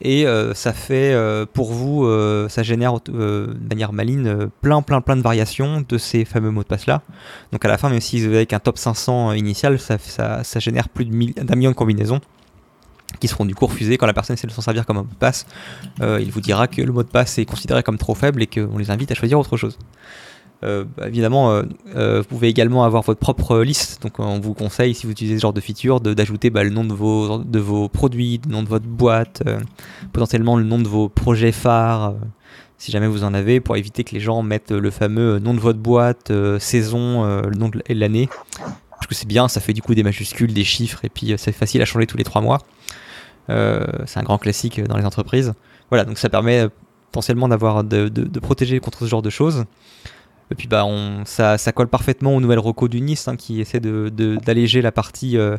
[0.00, 1.16] Et euh, ça fait
[1.52, 2.08] pour vous,
[2.48, 6.68] ça génère de manière maligne plein, plein, plein de variations de ces fameux mots de
[6.68, 7.02] passe là.
[7.50, 11.04] Donc à la fin, même si vous avez avec top 500 initial, ça, génère plus
[11.04, 12.20] d'un million de combinaisons
[13.18, 15.08] qui seront du coup refusées quand la personne essaie de s'en servir comme un mot
[15.10, 15.46] de passe.
[16.00, 18.78] il vous dira que le mot de passe est considéré comme trop faible et qu'on
[18.78, 19.78] les invite à choisir autre chose.
[20.64, 21.62] Euh, bah, évidemment, euh,
[21.94, 24.02] euh, vous pouvez également avoir votre propre liste.
[24.02, 26.84] Donc, on vous conseille, si vous utilisez ce genre de feature, d'ajouter bah, le nom
[26.84, 29.42] de vos, de vos produits, le nom de votre boîte,
[30.12, 32.14] potentiellement le nom de vos projets phares,
[32.76, 35.60] si jamais vous en avez, pour éviter que les gens mettent le fameux nom de
[35.60, 38.28] votre boîte, saison, le nom de l'année.
[38.90, 41.52] Parce que c'est bien, ça fait du coup des majuscules, des chiffres, et puis c'est
[41.52, 42.58] facile à changer tous les trois mois.
[43.48, 45.54] C'est un grand classique dans les entreprises.
[45.90, 46.66] Voilà, donc ça permet
[47.12, 49.64] potentiellement d'avoir de, de- de protéger contre ce genre de choses.
[50.50, 53.60] Et puis bah on, ça, ça colle parfaitement aux nouvelles recos du NIST hein, qui
[53.60, 55.58] essaie de- de- d'alléger la partie euh,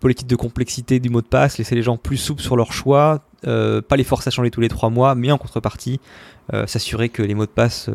[0.00, 3.20] politique de complexité du mot de passe, laisser les gens plus souples sur leur choix,
[3.46, 6.00] euh, pas les forcer à changer tous les trois mois, mais en contrepartie
[6.52, 7.90] euh, s'assurer que les mots de passe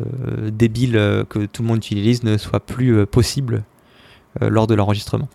[0.52, 3.62] débiles que tout le monde utilise ne soient plus possibles
[4.40, 5.28] lors de l'enregistrement.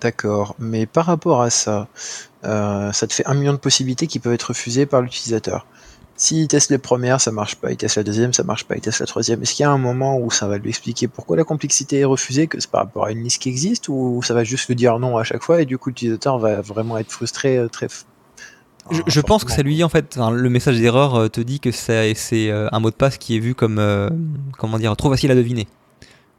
[0.00, 1.86] D'accord, mais par rapport à ça,
[2.42, 5.66] ça te fait un million de possibilités qui peuvent être refusées par l'utilisateur.
[6.24, 8.80] S'il teste les premières, ça marche pas, il teste la deuxième, ça marche pas, il
[8.80, 9.42] teste la troisième.
[9.42, 12.04] Est-ce qu'il y a un moment où ça va lui expliquer pourquoi la complexité est
[12.04, 14.76] refusée, que c'est par rapport à une liste qui existe, ou ça va juste lui
[14.76, 17.88] dire non à chaque fois et du coup l'utilisateur va vraiment être frustré euh, très.
[18.92, 21.40] Je, je pense que ça lui dit en fait, enfin, le message d'erreur euh, te
[21.40, 24.08] dit que c'est euh, un mot de passe qui est vu comme euh,
[24.58, 25.66] comment dire trop facile à deviner.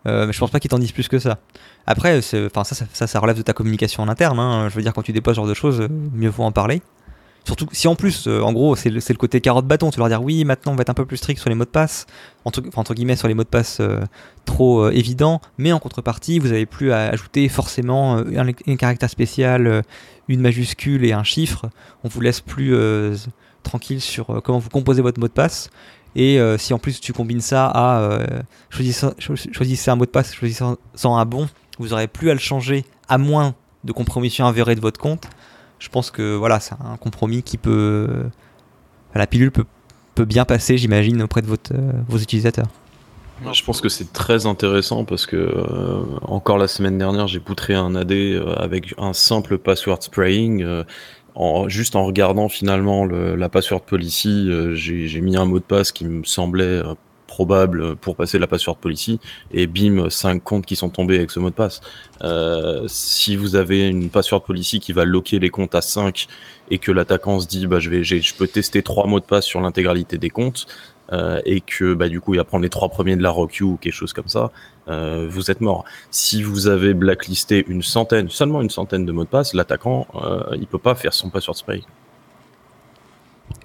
[0.06, 1.40] Euh, mais je pense pas qu'il t'en dise plus que ça.
[1.88, 4.40] Après, ça, ça, ça, ça relève de ta communication en interne.
[4.40, 4.70] hein.
[4.70, 6.82] Je veux dire, quand tu déposes ce genre de choses, mieux vaut en parler.
[7.46, 9.90] Surtout si en plus, euh, en gros, c'est le, côté carotte bâton.
[9.92, 11.66] Tu leur dire oui, maintenant on va être un peu plus strict sur les mots
[11.66, 12.06] de passe,
[12.46, 14.00] entre, guillemets sur les mots de passe euh,
[14.46, 19.10] trop euh, évidents, mais en contrepartie, vous avez plus à ajouter forcément euh, un, caractère
[19.10, 19.84] spécial,
[20.30, 21.66] une majuscule et un chiffre.
[22.06, 22.76] On vous laisse plus
[23.64, 25.70] tranquille sur comment vous composez votre mot de passe.
[26.16, 28.20] Et si en plus tu combines ça à
[28.70, 32.40] choisissez, cho- choisissez un mot de passe, choisissez un bon, vous aurez plus à le
[32.40, 35.28] changer à moins de compromission avérée de votre compte.
[35.84, 38.08] Je pense que voilà, c'est un compromis qui peut.
[39.14, 39.66] la pilule peut,
[40.16, 42.68] peut bien passer, j'imagine, auprès de euh, vos utilisateurs.
[43.52, 47.74] Je pense que c'est très intéressant parce que euh, encore la semaine dernière, j'ai poutré
[47.74, 50.66] un AD euh, avec un simple password spraying.
[51.68, 56.06] juste en regardant finalement le- la password policy, j'ai mis un mot de passe qui
[56.06, 56.82] me semblait
[57.34, 59.20] probable pour passer la password policy
[59.52, 61.82] et bim, cinq comptes qui sont tombés avec ce mot de passe.
[62.22, 66.28] Euh, si vous avez une password policy qui va loquer les comptes à 5
[66.70, 68.04] et que l'attaquant se dit bah je vais
[68.38, 70.68] peux tester trois mots de passe sur l'intégralité des comptes,
[71.12, 73.58] euh, et que bah, du coup il va prendre les trois premiers de la rock
[73.62, 74.52] ou quelque chose comme ça,
[74.88, 75.86] euh, vous êtes mort.
[76.12, 80.06] Si vous avez blacklisté une centaine, seulement une centaine de mots de passe, l'attaquant
[80.54, 81.82] il peut pas faire son password spray.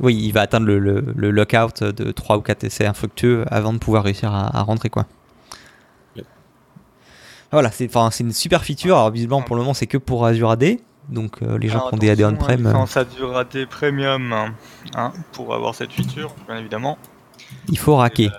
[0.01, 3.73] Oui, il va atteindre le, le, le lockout de 3 ou 4 essais infructueux avant
[3.73, 5.07] de pouvoir réussir à, à rentrer quoi.
[6.17, 6.27] Yep.
[7.51, 8.97] Voilà, c'est enfin, c'est une super feature.
[8.97, 10.77] Alors visiblement pour le moment c'est que pour Azure AD,
[11.09, 12.67] donc euh, les gens Alors, qui ont des AD on-prem.
[12.67, 14.55] hein, euh, Azure AD Premium hein,
[14.95, 16.97] hein, pour avoir cette feature, bien évidemment.
[17.69, 18.31] il faut raquer.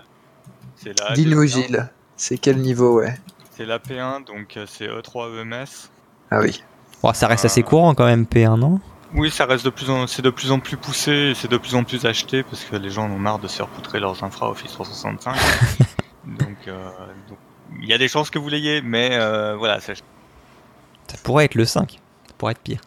[0.76, 3.16] C'est la Dis-nous, AD1, Gilles, c'est quel niveau, ouais
[3.58, 5.90] C'est la P1, donc euh, c'est E3 EMS.
[6.32, 6.64] Ah oui.
[7.04, 8.80] Bon, ça reste Euh, assez courant quand même P1 non?
[9.16, 11.58] Oui, ça reste de plus en, c'est de plus en plus poussé et c'est de
[11.58, 14.24] plus en plus acheté parce que les gens en ont marre de se repoutrer leurs
[14.24, 15.36] infra Office 365.
[16.26, 16.90] donc, euh,
[17.28, 17.38] donc,
[17.82, 21.56] il y a des chances que vous l'ayez, mais euh, voilà, c'est Ça pourrait être
[21.56, 21.94] le 5,
[22.28, 22.82] ça pourrait être pire.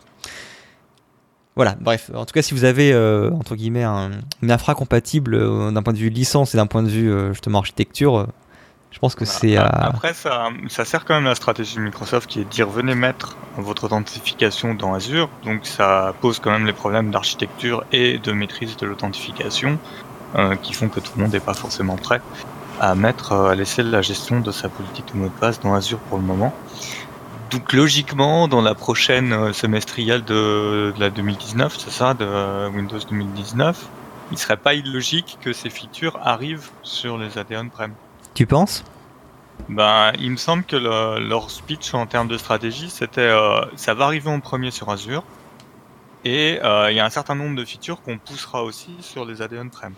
[1.56, 4.12] Voilà, bref, en tout cas, si vous avez euh, entre guillemets un-
[4.42, 5.38] une infra compatible
[5.72, 8.28] d'un point de vue licence et d'un point de vue justement architecture,
[8.92, 9.66] je pense que c'est à.
[9.66, 12.94] Après, ça, ça sert quand même la stratégie de Microsoft qui est de dire venez
[12.94, 15.28] mettre votre authentification dans Azure.
[15.44, 19.78] Donc ça pose quand même les problèmes d'architecture et de maîtrise de l'authentification
[20.36, 22.20] euh, qui font que tout le monde n'est pas forcément prêt
[22.80, 25.74] à mettre, euh, à laisser la gestion de sa politique de mot de passe dans
[25.74, 26.52] Azure pour le moment.
[27.50, 32.70] Donc logiquement, dans la prochaine euh, semestrielle de, de la 2019, c'est ça, de euh,
[32.70, 33.86] Windows 2019,
[34.32, 37.92] il serait pas illogique que ces features arrivent sur les AD on-prem.
[38.34, 38.84] Tu penses?
[39.68, 43.94] Ben, il me semble que le- leur speech en termes de stratégie, c'était euh, ça
[43.94, 45.24] va arriver en premier sur Azure.
[46.24, 49.42] Et euh, il y a un certain nombre de features qu'on poussera aussi sur les
[49.42, 49.92] AD on-prem.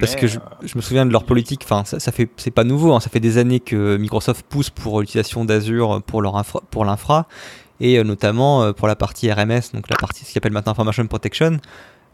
[0.00, 0.38] Parce que je,
[0.74, 3.20] me souviens de leur politique, enfin ça, ça fait c'est pas nouveau, hein, ça fait
[3.20, 7.26] des années que Microsoft pousse pour l'utilisation d'Azure pour leur infra, pour l'infra
[7.80, 11.58] et notamment pour la partie RMS, donc la partie ce qu'ils appelle maintenant Information Protection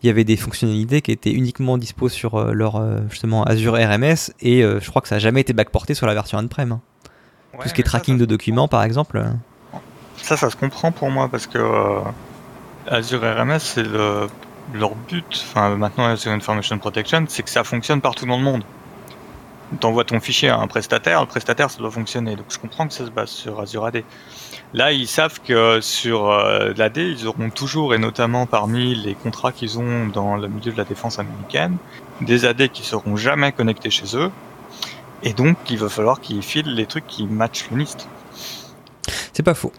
[0.02, 3.74] il y avait des fonctionnalités qui étaient uniquement dispo sur euh, leur euh, justement Azure
[3.74, 6.72] RMS et euh, je crois que ça n'a jamais été backporté sur la version on-prem.
[6.72, 6.80] Hein.
[7.60, 9.24] Tout ce qui est tracking de documents par exemple.
[10.16, 11.58] Ça, ça se comprend pour moi parce que
[12.86, 14.28] Azure RMS, c'est le,
[14.74, 18.62] leur but, enfin maintenant Azure Information Protection, c'est que ça fonctionne partout dans le monde.
[19.80, 22.36] Tu envoies ton fichier à un prestataire, le prestataire ça doit fonctionner.
[22.36, 24.04] Donc je comprends que ça se base sur Azure AD.
[24.74, 29.50] Là, ils savent que sur euh, l'AD, ils auront toujours, et notamment parmi les contrats
[29.50, 31.78] qu'ils ont dans le milieu de la défense américaine,
[32.20, 34.30] des AD qui seront jamais connectés chez eux.
[35.22, 38.08] Et donc, il va falloir qu'ils filent les trucs qui matchent le NIST.
[39.32, 39.72] C'est pas faux.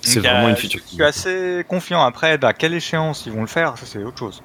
[0.00, 0.80] C'est vraiment une feature.
[0.86, 2.02] Je suis assez confiant.
[2.02, 4.42] Après, à quelle échéance ils vont le faire, ça c'est autre chose.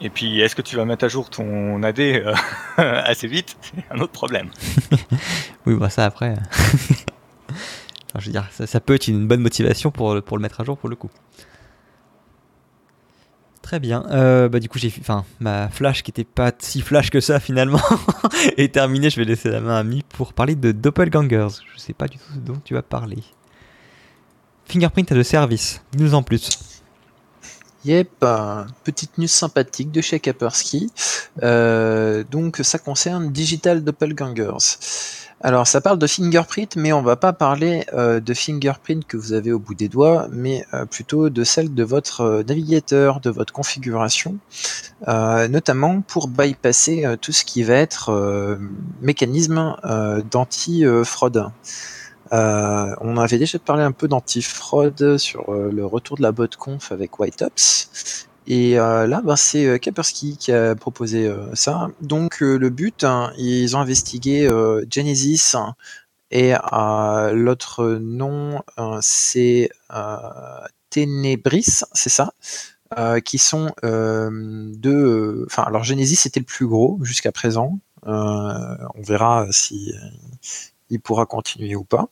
[0.00, 2.34] Et puis, est-ce que tu vas mettre à jour ton AD euh,
[2.76, 3.56] assez vite?
[3.60, 4.50] C'est un autre problème.
[5.66, 6.34] oui, bah ça après.
[8.18, 10.78] je veux dire, ça, peut être une bonne motivation pour, pour le mettre à jour
[10.78, 11.10] pour le coup.
[13.66, 14.04] Très bien.
[14.10, 17.40] Euh, bah, du coup, j'ai, enfin, ma flash qui n'était pas si flash que ça
[17.40, 17.80] finalement
[18.56, 19.10] est terminée.
[19.10, 21.48] Je vais laisser la main à Mi pour parler de Doppelgangers.
[21.74, 23.24] Je sais pas du tout ce dont tu vas parler.
[24.66, 25.82] Fingerprint de service.
[25.90, 26.80] Dis-nous en plus.
[27.84, 28.24] Yep,
[28.84, 30.92] petite news sympathique de chez Kaspersky.
[31.42, 34.78] Euh, donc, ça concerne Digital Doppelgangers.
[35.42, 39.34] Alors, ça parle de fingerprint, mais on va pas parler euh, de fingerprint que vous
[39.34, 43.28] avez au bout des doigts, mais euh, plutôt de celle de votre euh, navigateur, de
[43.28, 44.38] votre configuration,
[45.06, 48.58] notamment pour bypasser tout ce qui va être
[49.02, 49.76] mécanisme
[50.30, 51.50] d'anti-fraude.
[52.32, 58.25] on avait déjà parlé un peu d'anti-fraude sur le retour de la conf avec Whiteops.
[58.46, 61.88] Et euh, là, ben, c'est euh, Kaspersky qui a proposé euh, ça.
[62.00, 64.48] Donc le but, hein, ils ont investigué
[64.90, 65.54] Genesis
[66.30, 66.54] et
[67.32, 68.62] l'autre nom,
[69.00, 69.70] c'est
[70.90, 72.32] Tenebris, c'est ça,
[73.24, 75.44] qui sont deux.
[75.46, 77.78] Enfin, alors Genesis c'était le plus gros jusqu'à présent.
[78.04, 79.92] on verra si
[80.90, 82.08] il pourra continuer ou pas.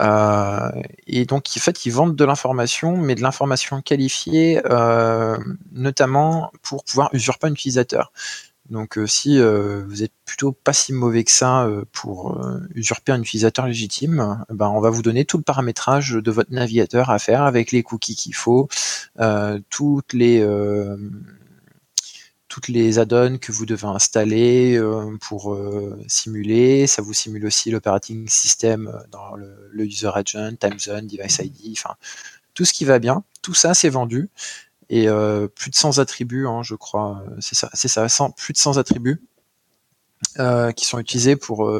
[0.00, 0.70] Euh,
[1.06, 5.36] et donc, en fait, ils vendent de l'information, mais de l'information qualifiée, euh,
[5.72, 8.12] notamment pour pouvoir usurper un utilisateur.
[8.70, 12.40] Donc, euh, si vous êtes plutôt pas si mauvais que ça pour
[12.74, 17.10] usurper un utilisateur légitime, ben, on va vous donner tout le paramétrage de votre navigateur
[17.10, 18.68] à faire avec les cookies qu'il faut,
[19.68, 20.42] toutes les
[22.52, 26.86] toutes les add-ons que vous devez installer euh, pour euh, simuler.
[26.86, 31.72] Ça vous simule aussi l'operating system euh, dans le, user agent, time zone, device ID,
[31.72, 31.94] enfin
[32.52, 33.24] tout ce qui va bien.
[33.40, 34.28] Tout ça, c'est vendu.
[34.90, 35.06] Et
[35.54, 39.22] plus de 100 attributs, hein, je crois, c'est ça, c'est ça, plus de 100 attributs
[40.36, 41.72] qui sont utilisés pour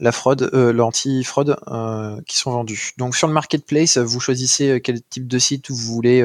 [0.00, 2.92] la fraude, euh, l'anti-fraude euh, qui sont vendus.
[2.98, 6.24] Donc sur le marketplace, vous choisissez euh, quel type de site vous voulez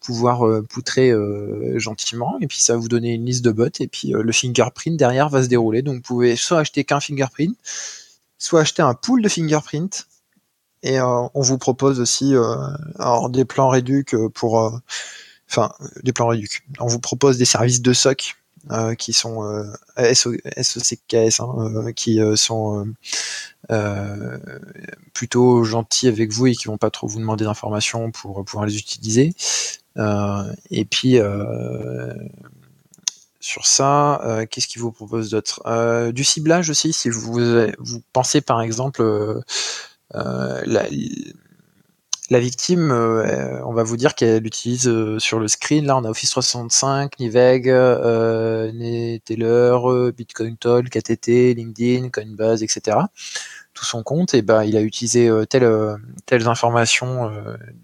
[0.00, 1.12] pouvoir poutrer
[1.76, 4.96] gentiment, et puis ça va vous donner une liste de bots, et puis le fingerprint
[4.96, 5.82] derrière va se dérouler.
[5.82, 7.56] Donc vous pouvez soit acheter qu'un fingerprint,
[8.38, 10.08] soit acheter un pool de fingerprint,
[10.82, 12.34] et on vous propose aussi
[13.30, 14.80] des plans réduc pour,
[15.48, 15.72] enfin
[16.02, 16.64] des plans réduc.
[16.80, 18.36] On vous propose des services de SOC
[18.70, 19.64] euh, qui sont euh,
[20.14, 22.86] SOCKS, hein, euh, qui sont
[25.12, 28.76] plutôt gentils avec vous et qui vont pas trop vous demander d'informations pour pouvoir les
[28.76, 29.34] utiliser.
[30.70, 31.18] et puis
[33.40, 36.12] sur ça, qu'est-ce qu'il vous propose d'autre?
[36.12, 37.40] Du ciblage aussi, si vous,
[37.78, 39.42] vous pensez par exemple
[42.32, 46.04] la victime, euh, on va vous dire qu'elle utilise euh, sur le screen, là on
[46.04, 52.96] a Office 365, Niveg, euh, Neteller, Bitcoin Talk, KTT, LinkedIn, Coinbase, etc.
[53.74, 57.32] Tout son compte, et ben il a utilisé telles informations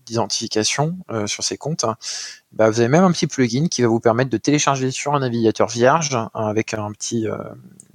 [0.04, 1.86] d'identification sur ses comptes.
[2.52, 5.20] Bah, vous avez même un petit plugin qui va vous permettre de télécharger sur un
[5.20, 7.26] navigateur vierge hein, avec un petit.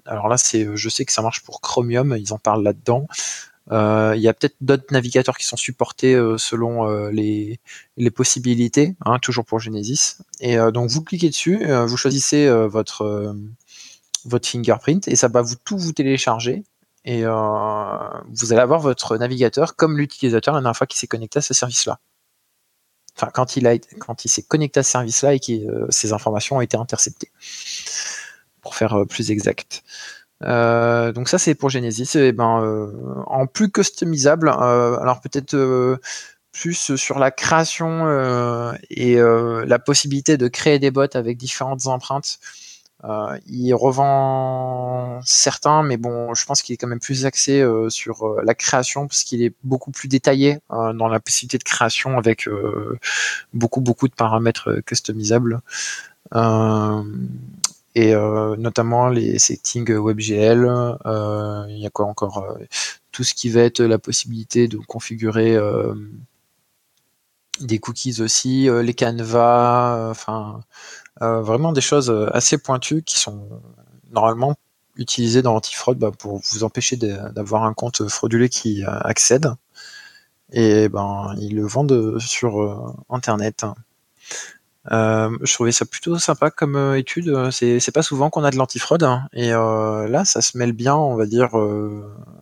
[0.06, 3.08] alors là, c'est, je sais que ça marche pour Chromium, ils en parlent là-dedans.
[3.72, 7.60] Euh, il y a peut-être d'autres navigateurs qui sont supportés euh, selon euh, les,
[8.12, 10.18] possibilités, hein, toujours pour Genesis.
[10.40, 13.36] Et donc vous cliquez dessus, vous choisissez votre
[14.26, 16.64] votre fingerprint et ça va vous tout vous télécharger
[17.06, 21.42] et vous allez avoir votre navigateur comme l'utilisateur la dernière fois qui s'est connecté à
[21.42, 22.00] ce service-là.
[23.16, 26.78] Enfin, quand il il s'est connecté à ce service-là et que ces informations ont été
[26.78, 27.32] interceptées,
[28.62, 29.84] pour faire plus exact.
[30.44, 32.16] Euh, donc ça c'est pour Genesis.
[32.16, 32.92] Et ben euh,
[33.28, 36.00] en plus customisable, euh, alors peut-être
[36.52, 38.08] plus sur la création
[38.90, 42.40] et la possibilité de créer des bots avec différentes empreintes.
[43.06, 47.90] Euh, il revend certains, mais bon, je pense qu'il est quand même plus axé euh,
[47.90, 52.18] sur euh, la création parce qu'il est beaucoup plus détaillé dans la possibilité de création
[52.18, 52.48] avec
[53.54, 55.60] beaucoup beaucoup de paramètres customisables.
[57.96, 58.14] Et
[58.58, 60.98] notamment les settings WebGL.
[61.70, 62.58] Il y a quoi encore
[63.12, 65.58] Tout ce qui va être la possibilité de configurer
[67.60, 70.62] des cookies aussi, les canevas, enfin
[71.22, 73.48] euh, vraiment des choses euh, assez pointues qui sont
[74.12, 74.56] normalement
[74.96, 79.54] utilisées dans l'antifraude bah, pour vous empêcher d'avoir un compte frauduleux qui euh, accède.
[80.52, 83.66] Et ben ils le vendent sur internet.
[84.92, 87.52] Euh, je trouvais ça plutôt sympa comme euh, étude.
[87.52, 89.04] C'est pas souvent qu'on a de l'antifraude.
[89.04, 89.28] Hein.
[89.34, 91.56] Et euh, là, ça se mêle bien, on va dire,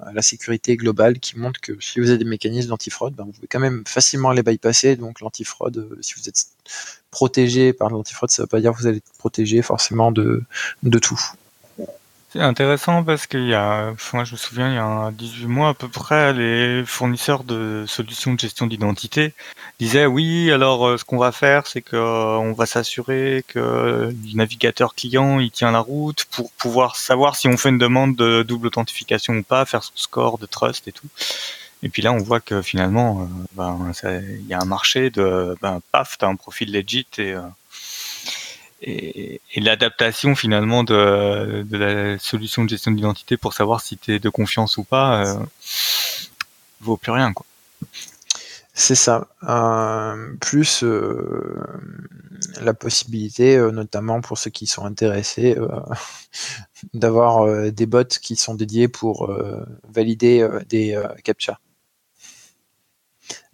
[0.01, 3.31] à la sécurité globale qui montre que si vous avez des mécanismes d'antifraude, ben, vous
[3.31, 4.95] pouvez quand même facilement les bypasser.
[4.95, 6.45] Donc l'antifraude, si vous êtes
[7.11, 10.43] protégé par l'antifraude, ça ne veut pas dire que vous allez être protégé forcément de,
[10.83, 11.19] de tout.
[12.33, 15.69] C'est intéressant parce qu'il y a, moi je me souviens, il y a 18 mois
[15.69, 19.33] à peu près, les fournisseurs de solutions de gestion d'identité
[19.81, 23.59] disaient oui, alors euh, ce qu'on va faire, c'est que euh, on va s'assurer que
[23.59, 28.15] le navigateur client il tient la route pour pouvoir savoir si on fait une demande
[28.15, 31.07] de double authentification ou pas, faire son score de trust et tout.
[31.83, 33.25] Et puis là, on voit que finalement, euh,
[33.55, 33.91] ben,
[34.39, 37.35] il y a un marché de, ben, paf, t'as un profil legit et
[38.81, 44.29] et, l'adaptation finalement de, la solution de gestion d'identité pour savoir si tu es de
[44.29, 45.39] confiance ou pas euh,
[46.79, 47.45] vaut plus rien quoi.
[48.73, 49.27] C'est ça.
[49.43, 51.61] Euh, plus euh,
[52.61, 55.57] la possibilité, notamment pour ceux qui sont intéressés,
[56.93, 59.29] d'avoir des bots qui sont dédiés pour
[59.89, 61.59] valider des captcha.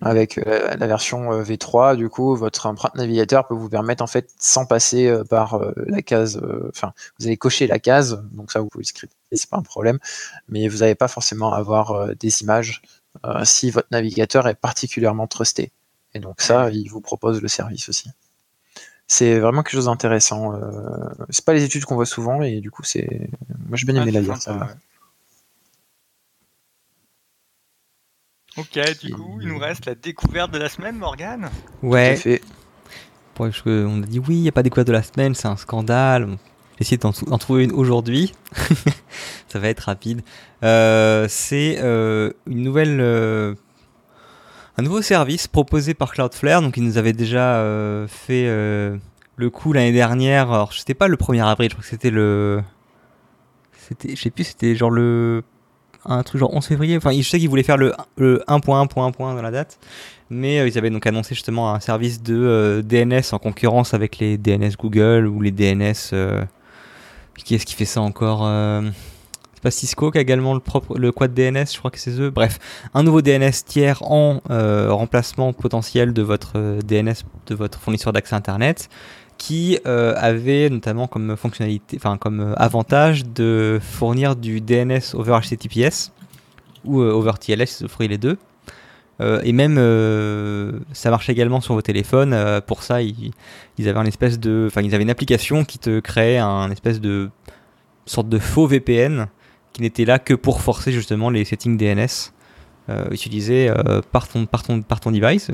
[0.01, 4.07] Avec euh, la, version euh, V3, du coup, votre empreinte navigateur peut vous permettre, en
[4.07, 6.39] fait, sans passer euh, par la case,
[6.69, 9.63] enfin, vous allez cocher la case, donc ça, vous pouvez le scripter, c'est pas un
[9.63, 9.97] problème,
[10.49, 12.81] mais vous n'allez pas forcément avoir des images
[13.43, 15.71] si votre navigateur est particulièrement trusté.
[16.13, 18.11] Et donc ça, il vous propose le service aussi.
[19.07, 20.53] C'est vraiment quelque chose d'intéressant.
[21.31, 23.29] c'est pas les études qu'on voit souvent, et du coup, c'est,
[23.67, 24.37] moi, j'ai bien aimé la lire.
[24.37, 24.77] Ça
[28.57, 31.49] Ok, du coup, il nous reste la découverte de la semaine, Morgane
[31.83, 32.15] Ouais.
[32.15, 32.41] Fait.
[33.39, 35.57] on a dit oui, il n'y a pas de découverte de la semaine, c'est un
[35.57, 36.37] scandale.
[36.77, 38.33] J'ai essayé d'en trouver une aujourd'hui.
[39.47, 40.21] Ça va être rapide.
[40.63, 42.99] Euh, c'est euh, une nouvelle.
[42.99, 43.53] Euh,
[44.77, 46.61] un nouveau service proposé par Cloudflare.
[46.61, 47.63] Donc, ils nous avaient déjà
[48.07, 50.51] fait le coup l'année dernière.
[50.51, 52.63] Alors, c'était pas le 1er avril, je crois que c'était le.
[53.87, 55.43] C'était, je sais plus, c'était genre le
[56.07, 56.97] un truc genre 11 février.
[56.97, 59.79] Enfin, je sais qu'ils voulaient faire le, 1.1.1 dans la date,
[60.29, 64.19] mais euh, ils avaient donc annoncé justement un service de euh, DNS en concurrence avec
[64.19, 65.93] les DNS Google ou les DNS.
[66.13, 66.43] Euh,
[67.35, 68.49] qui est-ce qui fait ça encore
[69.53, 72.19] C'est pas Cisco qui a également le, propre, le quad DNS, je crois que c'est
[72.19, 72.31] eux.
[72.31, 72.57] Bref,
[72.95, 77.13] un nouveau DNS tiers en remplacement potentiel de votre DNS
[77.45, 78.89] de votre fournisseur d'accès Internet
[79.37, 85.39] qui euh, avait notamment comme fonctionnalité, enfin comme euh, avantage de fournir du DNS over
[85.41, 86.11] HTTPS
[86.85, 88.37] ou euh, over TLS, ils offraient les deux.
[89.19, 89.77] et même
[90.93, 92.35] ça marchait également sur vos téléphones.
[92.67, 93.33] pour ça, ils,
[93.79, 97.31] avaient une espèce de, enfin ils avaient une application qui te créait un espèce de
[98.05, 99.27] sorte de faux VPN
[99.73, 102.31] qui n'était là que pour forcer justement les settings DNS
[103.09, 103.73] utilisés
[104.11, 105.49] par ton, par ton, par ton device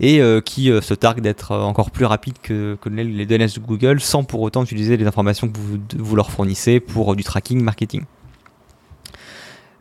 [0.00, 3.60] et euh, qui euh, se targue d'être euh, encore plus rapide que, les DNS de
[3.60, 5.58] Google sans pour autant utiliser les informations que
[5.96, 8.04] vous, leur fournissez pour du tracking marketing.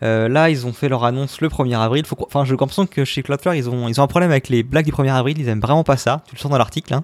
[0.02, 2.04] là, ils ont fait leur annonce le 1er avril.
[2.22, 5.14] enfin, je l'impression que chez Cloudflare, ils ont, un problème avec les blagues du 1er
[5.14, 5.40] avril.
[5.40, 6.22] Ils aiment vraiment pas ça.
[6.28, 6.94] Tu le sens dans l'article.
[6.94, 7.04] Hein.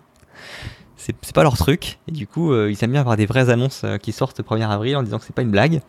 [0.98, 1.98] C'est pas leur truc.
[2.10, 4.98] Et du coup, ils aiment bien avoir des vraies annonces qui sortent le 1er avril
[4.98, 5.82] en disant que c'est pas une blague.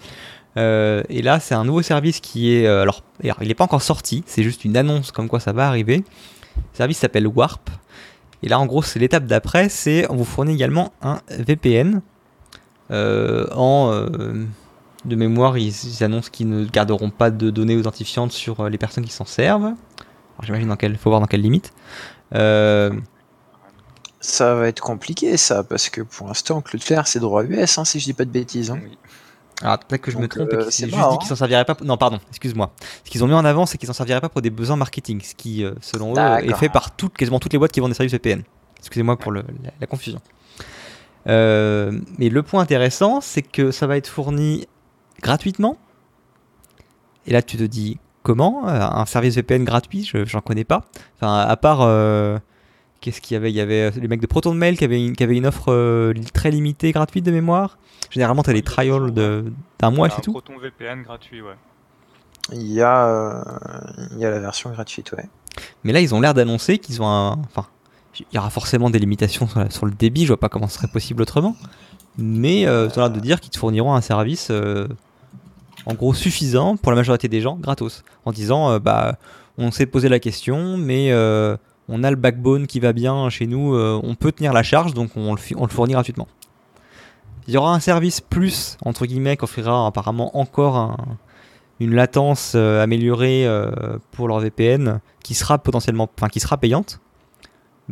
[0.57, 2.67] et là, c'est un nouveau service qui est.
[2.67, 4.23] alors, il n'est pas encore sorti.
[4.27, 6.05] C'est juste une annonce comme quoi ça va arriver.
[6.73, 7.71] Le service s'appelle Warp.
[8.43, 12.01] Et là, en gros, c'est l'étape d'après, c'est on vous fournit également un VPN.
[12.91, 14.47] Euh, en euh,
[15.05, 19.05] de mémoire, ils, annoncent qu'ils ne garderont pas de données authentifiantes sur euh, les personnes
[19.05, 19.75] qui s'en servent.
[20.43, 21.73] J'imagine dans quelle, faut voir dans quelle limite.
[24.23, 28.01] Ça va être compliqué, ça, parce que pour l'instant, Cloudflare, c'est droit US, hein, si
[28.01, 28.71] je dis pas de bêtises.
[28.71, 28.81] Hein.
[29.63, 31.77] Alors peut-être que je me trompe, euh, c'est juste dit qu'ils s'en serviraient pas.
[31.85, 32.73] Non, pardon, excuse-moi.
[33.05, 35.21] Ce qu'ils ont mis en avant, c'est qu'ils s'en serviraient pas pour des besoins marketing,
[35.21, 37.91] ce qui, euh, selon eux, est fait par toutes, quasiment toutes les boîtes qui vendent
[37.91, 38.43] des services VPN.
[38.79, 39.43] Excusez-moi pour la,
[39.89, 40.21] confusion.
[41.27, 44.67] Euh, mais le point intéressant, c'est que ça va être fourni
[45.21, 45.77] gratuitement.
[47.27, 48.67] Et là, tu te dis comment?
[48.67, 50.85] Un service VPN gratuit Je J'en connais pas.
[51.17, 51.83] Enfin, à part.
[51.83, 52.39] euh,
[53.01, 53.51] Qu'est-ce qu'il y avait?
[53.51, 55.73] Il y avait les mecs de Proton Mail qui avaient une, qui avaient une offre
[55.73, 57.79] euh, très limitée, gratuite de mémoire.
[58.11, 60.33] Généralement, tu as des trials de- d'un mois, Il y a c'est tout?
[60.33, 61.55] Proton VPN gratuit, ouais.
[62.53, 63.43] Il y a, euh,
[64.13, 65.25] il y a la version gratuite, ouais.
[65.85, 67.33] Mais là, ils ont l'air d'annoncer qu'ils ont un.
[67.55, 67.67] Enfin,
[68.19, 70.69] il y aura forcément des limitations sur, la- sur le débit, je vois pas comment
[70.69, 71.57] ce serait possible autrement.
[72.19, 74.89] Mais euh, ils ont l'air de dire qu'ils te fourniront un service euh,
[75.87, 78.03] en gros suffisant pour la majorité des gens, gratos.
[78.27, 79.17] En disant, euh, bah,
[79.57, 81.57] on s'est posé la question, mais euh,
[81.91, 84.95] on a le backbone qui va bien chez nous, euh, on peut tenir la charge,
[84.95, 86.29] donc on le, fournit gratuitement.
[87.49, 90.97] Il y aura un service plus, entre guillemets, qui offrira apparemment encore un-
[91.81, 97.01] une latence euh, améliorée euh, pour leur VPN qui sera potentiellement, enfin qui sera payante.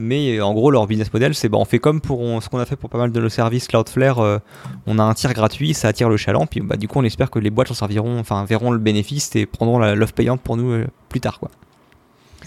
[0.00, 2.58] Mais en gros, leur business model, c'est bah, on fait comme pour on- ce qu'on
[2.60, 4.40] a fait pour pas mal de nos services Cloudflare.
[4.86, 6.46] on a un tir gratuit, ça attire le chaland.
[6.46, 9.34] Puis bah, du coup, on espère que les boîtes s'en serviront, enfin verront le bénéfice
[9.34, 11.40] et prendront l'offre payante pour nous plus tard.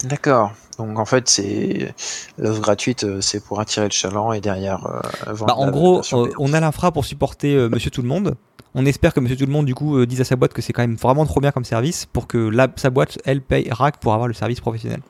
[0.06, 0.54] D'accord.
[0.88, 1.94] Donc en fait, c'est
[2.38, 6.02] l'offre gratuite, euh, c'est pour attirer le chaland et derrière euh, vendre Bah, en gros,
[6.14, 8.36] euh, on a l'infra pour supporter euh, Monsieur Tout le Monde.
[8.74, 10.72] On espère que Monsieur Tout le Monde, du coup, dise à sa boîte que c'est
[10.74, 13.98] quand même vraiment trop bien comme service pour que la, sa boîte, elle, paye RAC
[14.00, 15.02] pour avoir le service professionnel.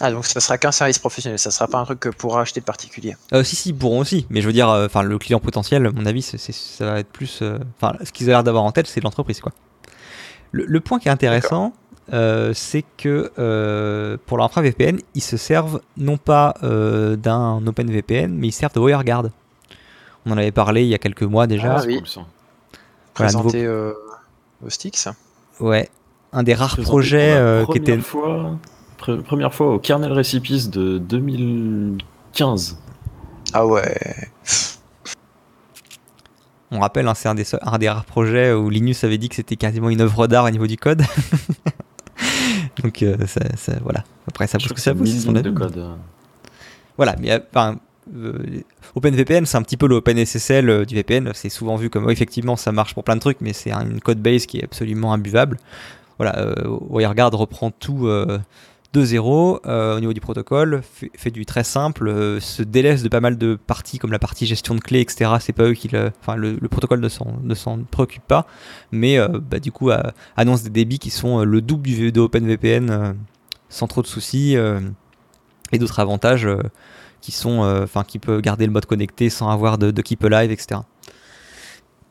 [0.00, 2.58] Ah donc ça sera qu'un service professionnel, ça sera pas un truc que pourra acheter
[2.58, 3.14] de particulier.
[3.32, 4.26] Euh, si, si, pourront aussi.
[4.28, 6.98] Mais je veux dire, euh, enfin, le client potentiel, à mon avis, c'est, ça va
[6.98, 7.38] être plus.
[7.42, 9.52] euh, Enfin, ce qu'ils ont l'air d'avoir en tête, c'est l'entreprise, quoi.
[10.50, 11.72] Le, le point qui est intéressant,
[12.12, 18.28] euh, c'est que euh, pour l'infra VPN, ils se servent non pas euh, d'un OpenVPN,
[18.32, 19.24] mais ils servent de WireGuard.
[20.26, 21.76] On en avait parlé il y a quelques mois déjà.
[21.76, 21.94] Ah c'est oui.
[22.00, 22.26] nouveau-
[23.14, 23.92] Présenter euh,
[24.64, 25.08] au Stix.
[25.60, 25.88] Ouais.
[26.32, 27.98] Un des rares Présenté projets euh, qui première était.
[28.02, 28.56] Fois,
[28.98, 32.78] pre- première fois au Kernel Recipes de 2015.
[33.52, 33.94] Ah ouais.
[36.72, 39.54] On rappelle, hein, c'est un un des rares projets où Linus avait dit que c'était
[39.54, 41.02] quasiment une œuvre d'art au niveau du code.
[42.82, 44.04] Donc, euh, ça, ça- voilà.
[44.28, 45.48] Après, ça vaut ce que ça vaut, c'est 1000 son avis.
[45.48, 45.50] euh.
[46.96, 47.76] Voilà, mais euh, enfin,
[48.16, 48.38] euh,
[48.94, 51.30] OpenVPN, c'est un petit peu le OpenSSL euh, du VPN.
[51.34, 53.88] C'est souvent vu comme, oui, effectivement, ça marche pour plein de trucs, mais c'est un-
[53.88, 55.58] une code base qui est absolument imbuvable.
[56.18, 56.54] Voilà,
[56.90, 58.06] WireGuard reprend tout
[58.94, 60.82] euh, de zéro euh, au niveau du protocole,
[61.16, 64.46] fait, du très simple, euh, se délaisse de pas mal de parties comme la partie
[64.46, 65.32] gestion de clés, etc.
[65.40, 68.46] C'est pas qui le, protocole ne s'en, préoccupe pas,
[68.92, 69.90] mais euh, bah, du coup,
[70.36, 73.14] annonce des débits qui sont le double du de OpenVPN
[73.68, 74.56] sans trop de soucis
[75.72, 76.48] et d'autres avantages.
[77.20, 80.80] qui sont, enfin, qui peut garder le mode connecté sans avoir de keep alive, etc.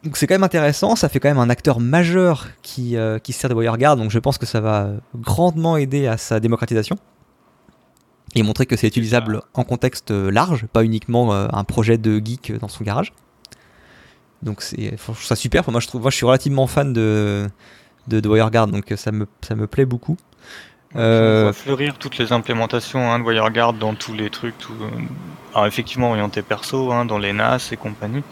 [0.03, 3.31] Donc c'est quand même intéressant, ça fait quand même un acteur majeur qui, euh, qui
[3.31, 6.97] se sert de WireGuard, donc je pense que ça va grandement aider à sa démocratisation
[8.35, 12.19] et montrer que c'est utilisable en contexte euh, large, pas uniquement euh, un projet de
[12.23, 13.13] geek dans son garage.
[14.41, 15.69] Donc c'est, je trouve ça super.
[15.71, 17.47] Moi je trouve, moi je suis relativement fan de
[18.07, 20.17] de, de WireGuard, donc euh, ça me ça me plaît beaucoup.
[20.95, 24.73] On Euh, voit fleurir toutes les implémentations hein, de WireGuard dans tous les trucs, tout,
[24.81, 24.89] euh,
[25.53, 28.23] alors effectivement orienté perso, hein, dans les NAS et compagnie.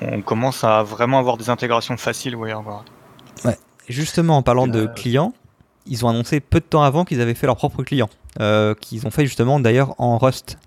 [0.00, 2.84] On commence à vraiment avoir des intégrations faciles WireGuard.
[3.88, 5.32] Justement, en parlant de Euh, clients,
[5.86, 9.06] ils ont annoncé peu de temps avant qu'ils avaient fait leur propre client, euh, qu'ils
[9.06, 10.58] ont fait justement d'ailleurs en Rust.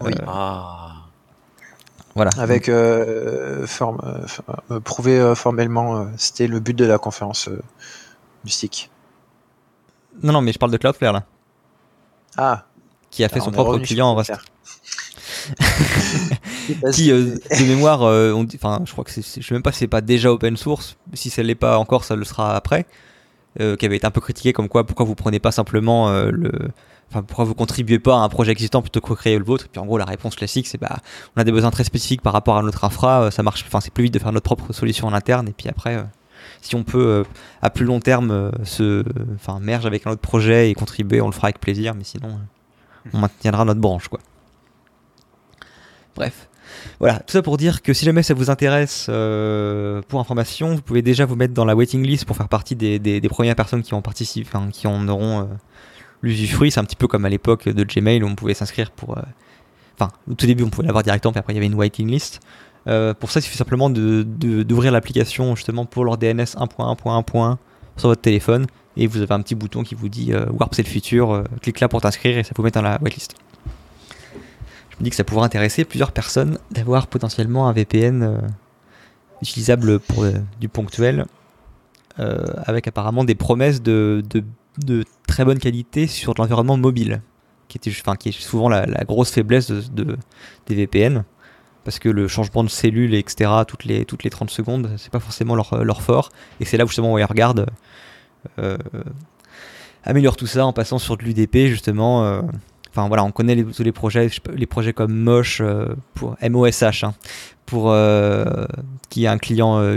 [0.00, 0.12] Oui.
[0.20, 0.92] Euh, Ah.
[2.14, 2.30] voilà.
[2.38, 7.60] Avec euh, euh, formellement, euh, c'était le but de la conférence euh,
[8.44, 8.88] du stick.
[10.22, 11.24] Non, non, mais je parle de Cloudflare là,
[12.36, 12.66] Ah,
[13.10, 14.32] qui a fait alors son propre client en Rust.
[16.92, 19.80] Qui, euh, de mémoire, euh, enfin, je crois que c'est, je sais même pas si
[19.80, 20.96] c'est pas déjà open source.
[21.14, 22.86] Si ça l'est pas encore, ça le sera après.
[23.60, 26.30] euh, qui avait été un peu critiqué comme quoi, pourquoi vous prenez pas simplement euh,
[26.30, 26.52] le,
[27.10, 29.66] enfin, pourquoi vous contribuez pas à un projet existant plutôt que créer le vôtre?
[29.66, 30.98] Et puis en gros, la réponse classique, c'est bah,
[31.36, 33.30] on a des besoins très spécifiques par rapport à notre infra.
[33.30, 35.48] ça marche, enfin, c'est plus vite de faire notre propre solution en interne.
[35.48, 36.02] Et puis après,
[36.60, 37.24] si on peut euh,
[37.60, 39.04] à plus long terme euh, se,
[39.34, 41.94] enfin, merge avec un autre projet et contribuer, on le fera avec plaisir.
[41.94, 42.38] Mais sinon,
[43.12, 44.20] on maintiendra notre branche, quoi.
[46.14, 46.48] Bref.
[47.00, 50.82] Voilà, tout ça pour dire que si jamais ça vous intéresse euh, pour information, vous
[50.82, 53.94] pouvez déjà vous mettre dans la waiting list pour faire partie des, premières personnes qui
[53.94, 55.44] en qui en auront euh,
[56.22, 56.70] l'usufruit.
[56.70, 59.18] C'est un petit peu comme à l'époque de Gmail où on pouvait s'inscrire pour.
[59.18, 59.22] euh,
[59.94, 62.08] Enfin, au tout début on pouvait l'avoir directement, puis après il y avait une waiting
[62.08, 62.40] list.
[62.86, 67.56] Pour ça, il suffit simplement d'ouvrir l'application justement pour leur DNS 1.1.1.1
[67.98, 70.88] sur votre téléphone et vous avez un petit bouton qui vous dit Warp c'est le
[70.88, 73.34] futur, clique là pour t'inscrire et ça vous met dans la waitlist.
[74.92, 78.38] Je me dis que ça pourrait intéresser plusieurs personnes d'avoir potentiellement un VPN euh,
[79.40, 81.24] utilisable pour euh, du ponctuel,
[82.18, 84.22] euh, avec apparemment des promesses de,
[85.26, 87.22] très bonne qualité sur l'environnement mobile,
[87.68, 90.18] qui, est souvent la, grosse faiblesse de, de-
[90.66, 91.24] des VPN,
[91.84, 95.20] parce que le changement de cellule, etc., toutes les, toutes les 30 secondes, c'est pas
[95.20, 96.28] forcément leur, leur fort,
[96.60, 97.54] et c'est là où justement WireGuard
[100.04, 102.42] améliore tout ça en passant sur de l'UDP justement.
[102.92, 105.62] Enfin voilà, on connaît les, tous les projets, les projets comme Mosh
[106.14, 107.14] pour MOSH, hein,
[107.64, 107.94] pour
[109.08, 109.96] qui est un client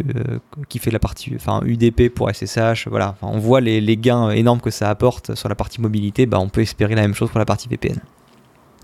[0.70, 2.88] qui fait la partie, enfin UDP pour SSH.
[2.88, 6.26] Voilà, on voit les, les, gains énormes que ça apporte sur la partie mobilité.
[6.26, 8.00] Bah, on peut espérer la même chose pour la partie VPN.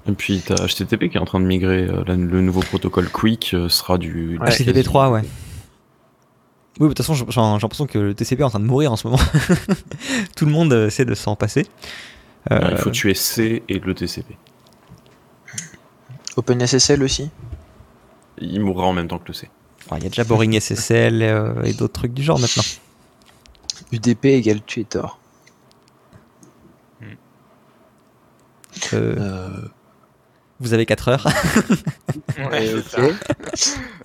[0.07, 3.55] Et puis tu as HTTP qui est en train de migrer, le nouveau protocole Quick
[3.69, 4.39] sera du...
[4.39, 5.21] HTTP 3, ouais.
[6.79, 8.95] Oui, de toute façon, j'ai l'impression que le TCP est en train de mourir en
[8.95, 9.21] ce moment.
[10.35, 11.67] Tout le monde essaie de s'en passer.
[12.49, 14.35] Euh, il faut tuer C et le TCP.
[16.37, 17.29] OpenSSL aussi?
[18.39, 19.49] Il mourra en même temps que le C.
[19.91, 22.63] Il y a déjà Boring SSL euh, et d'autres trucs du genre maintenant.
[23.91, 25.19] UDP égale tuer Tor.
[28.93, 29.67] Euh, euh
[30.61, 31.27] vous avez 4 heures.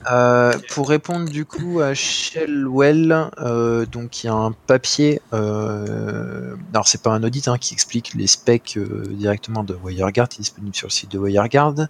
[0.08, 6.54] Euh, pour répondre du coup à Shellwell, euh, donc il y a un papier, euh,
[6.72, 10.38] alors c'est pas un audit hein, qui explique les specs euh, directement de WireGuard, qui
[10.38, 11.88] est disponible sur le site de WireGuard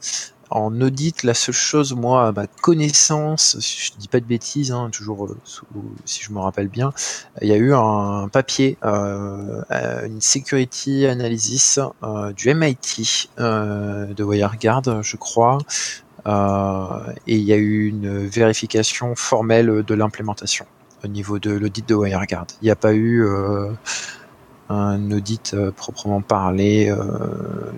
[0.50, 4.70] en audit, la seule chose, moi, à ma connaissance, si je dis pas de bêtises,
[4.72, 5.36] hein, toujours euh,
[6.04, 6.92] si je me rappelle bien,
[7.42, 11.80] il y a eu un papier, euh, euh une security analysis
[12.36, 15.58] du MIT de WireGuard, je crois,
[16.26, 20.66] et il y a eu une vérification formelle de l'implémentation
[21.04, 22.46] au niveau de l'audit de WireGuard.
[22.62, 23.26] Il n'y a pas eu
[24.68, 26.94] un audit proprement parlé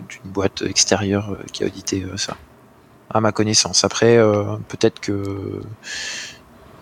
[0.09, 2.37] d'une boîte extérieure qui a audité ça
[3.11, 3.85] à ma connaissance.
[3.85, 5.61] Après, euh, peut-être que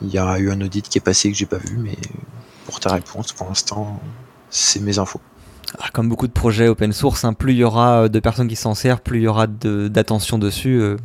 [0.03, 1.97] il y a eu un audit qui est passé que j'ai pas vu, mais
[2.67, 4.01] pour ta réponse, pour l'instant,
[4.51, 5.21] c'est mes infos.
[5.79, 8.49] Ah, comme beaucoup de projets open source, hein, plus il y aura euh, de personnes
[8.49, 10.97] qui s'en servent, plus il y aura d'attention dessus, euh,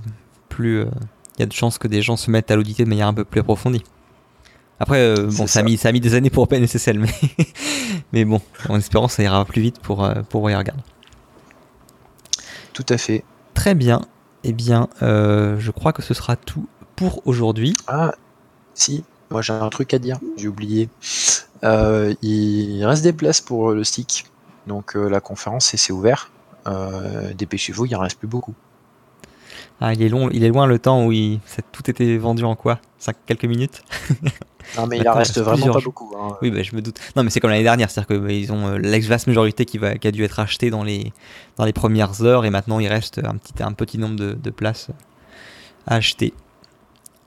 [0.49, 3.07] plus il y a de chances que des gens se mettent à l'auditer de manière
[3.07, 3.83] un peu plus approfondie.
[4.79, 7.13] Après, bon, ça, A mis, ça a mis des années pour OpenSSL, mais,
[8.13, 10.77] mais bon, en espérant ça ira plus vite pour, pour WireGuard.
[12.73, 13.23] Tout à fait.
[13.53, 14.01] Très bien.
[14.43, 17.75] Eh bien, euh, je crois que ce sera tout pour aujourd'hui.
[17.87, 18.13] Ah,
[18.73, 20.89] si, moi j'ai un truc à dire, j'ai oublié.
[21.63, 24.25] Euh, il reste des places pour le stick,
[24.65, 26.31] donc euh, la conférence c'est ouvert.
[27.35, 28.53] Dépêchez-vous, il en reste plus beaucoup.
[29.79, 31.39] Ah, il est long, il est loin le temps où il,
[31.71, 32.79] tout était vendu en quoi?
[32.99, 33.83] 5 quelques minutes?
[34.77, 36.13] Non, mais il en reste vraiment pas beaucoup.
[36.17, 36.37] Hein.
[36.41, 36.99] Oui, bah, je me doute.
[37.15, 39.95] Non, mais c'est comme l'année dernière, c'est-à-dire qu'ils ont euh, la vaste majorité qui, va,
[39.97, 41.13] qui a dû être achetée dans les,
[41.57, 44.89] dans les premières heures et maintenant il reste un petit, un petit nombre de, places
[45.87, 46.33] à acheter.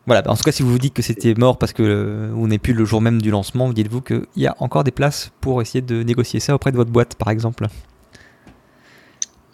[0.06, 2.30] Voilà, bah, en tout cas, si vous vous dites que c'était mort parce que euh,
[2.32, 5.30] vous n'est plus le jour même du lancement, dites-vous qu'il y a encore des places
[5.40, 7.66] pour essayer de négocier ça auprès de votre boîte, par exemple?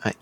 [0.04, 0.14] Ouais.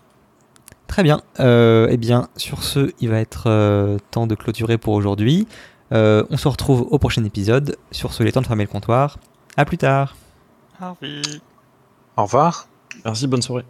[0.87, 1.21] Très bien.
[1.39, 5.47] Euh, eh bien, sur ce, il va être temps de clôturer pour aujourd'hui.
[5.91, 7.77] Euh, on se retrouve au prochain épisode.
[7.91, 9.17] Sur ce, il est temps de fermer le comptoir.
[9.57, 10.15] À plus tard.
[12.15, 12.67] Au revoir.
[13.05, 13.65] Merci, bonne soirée.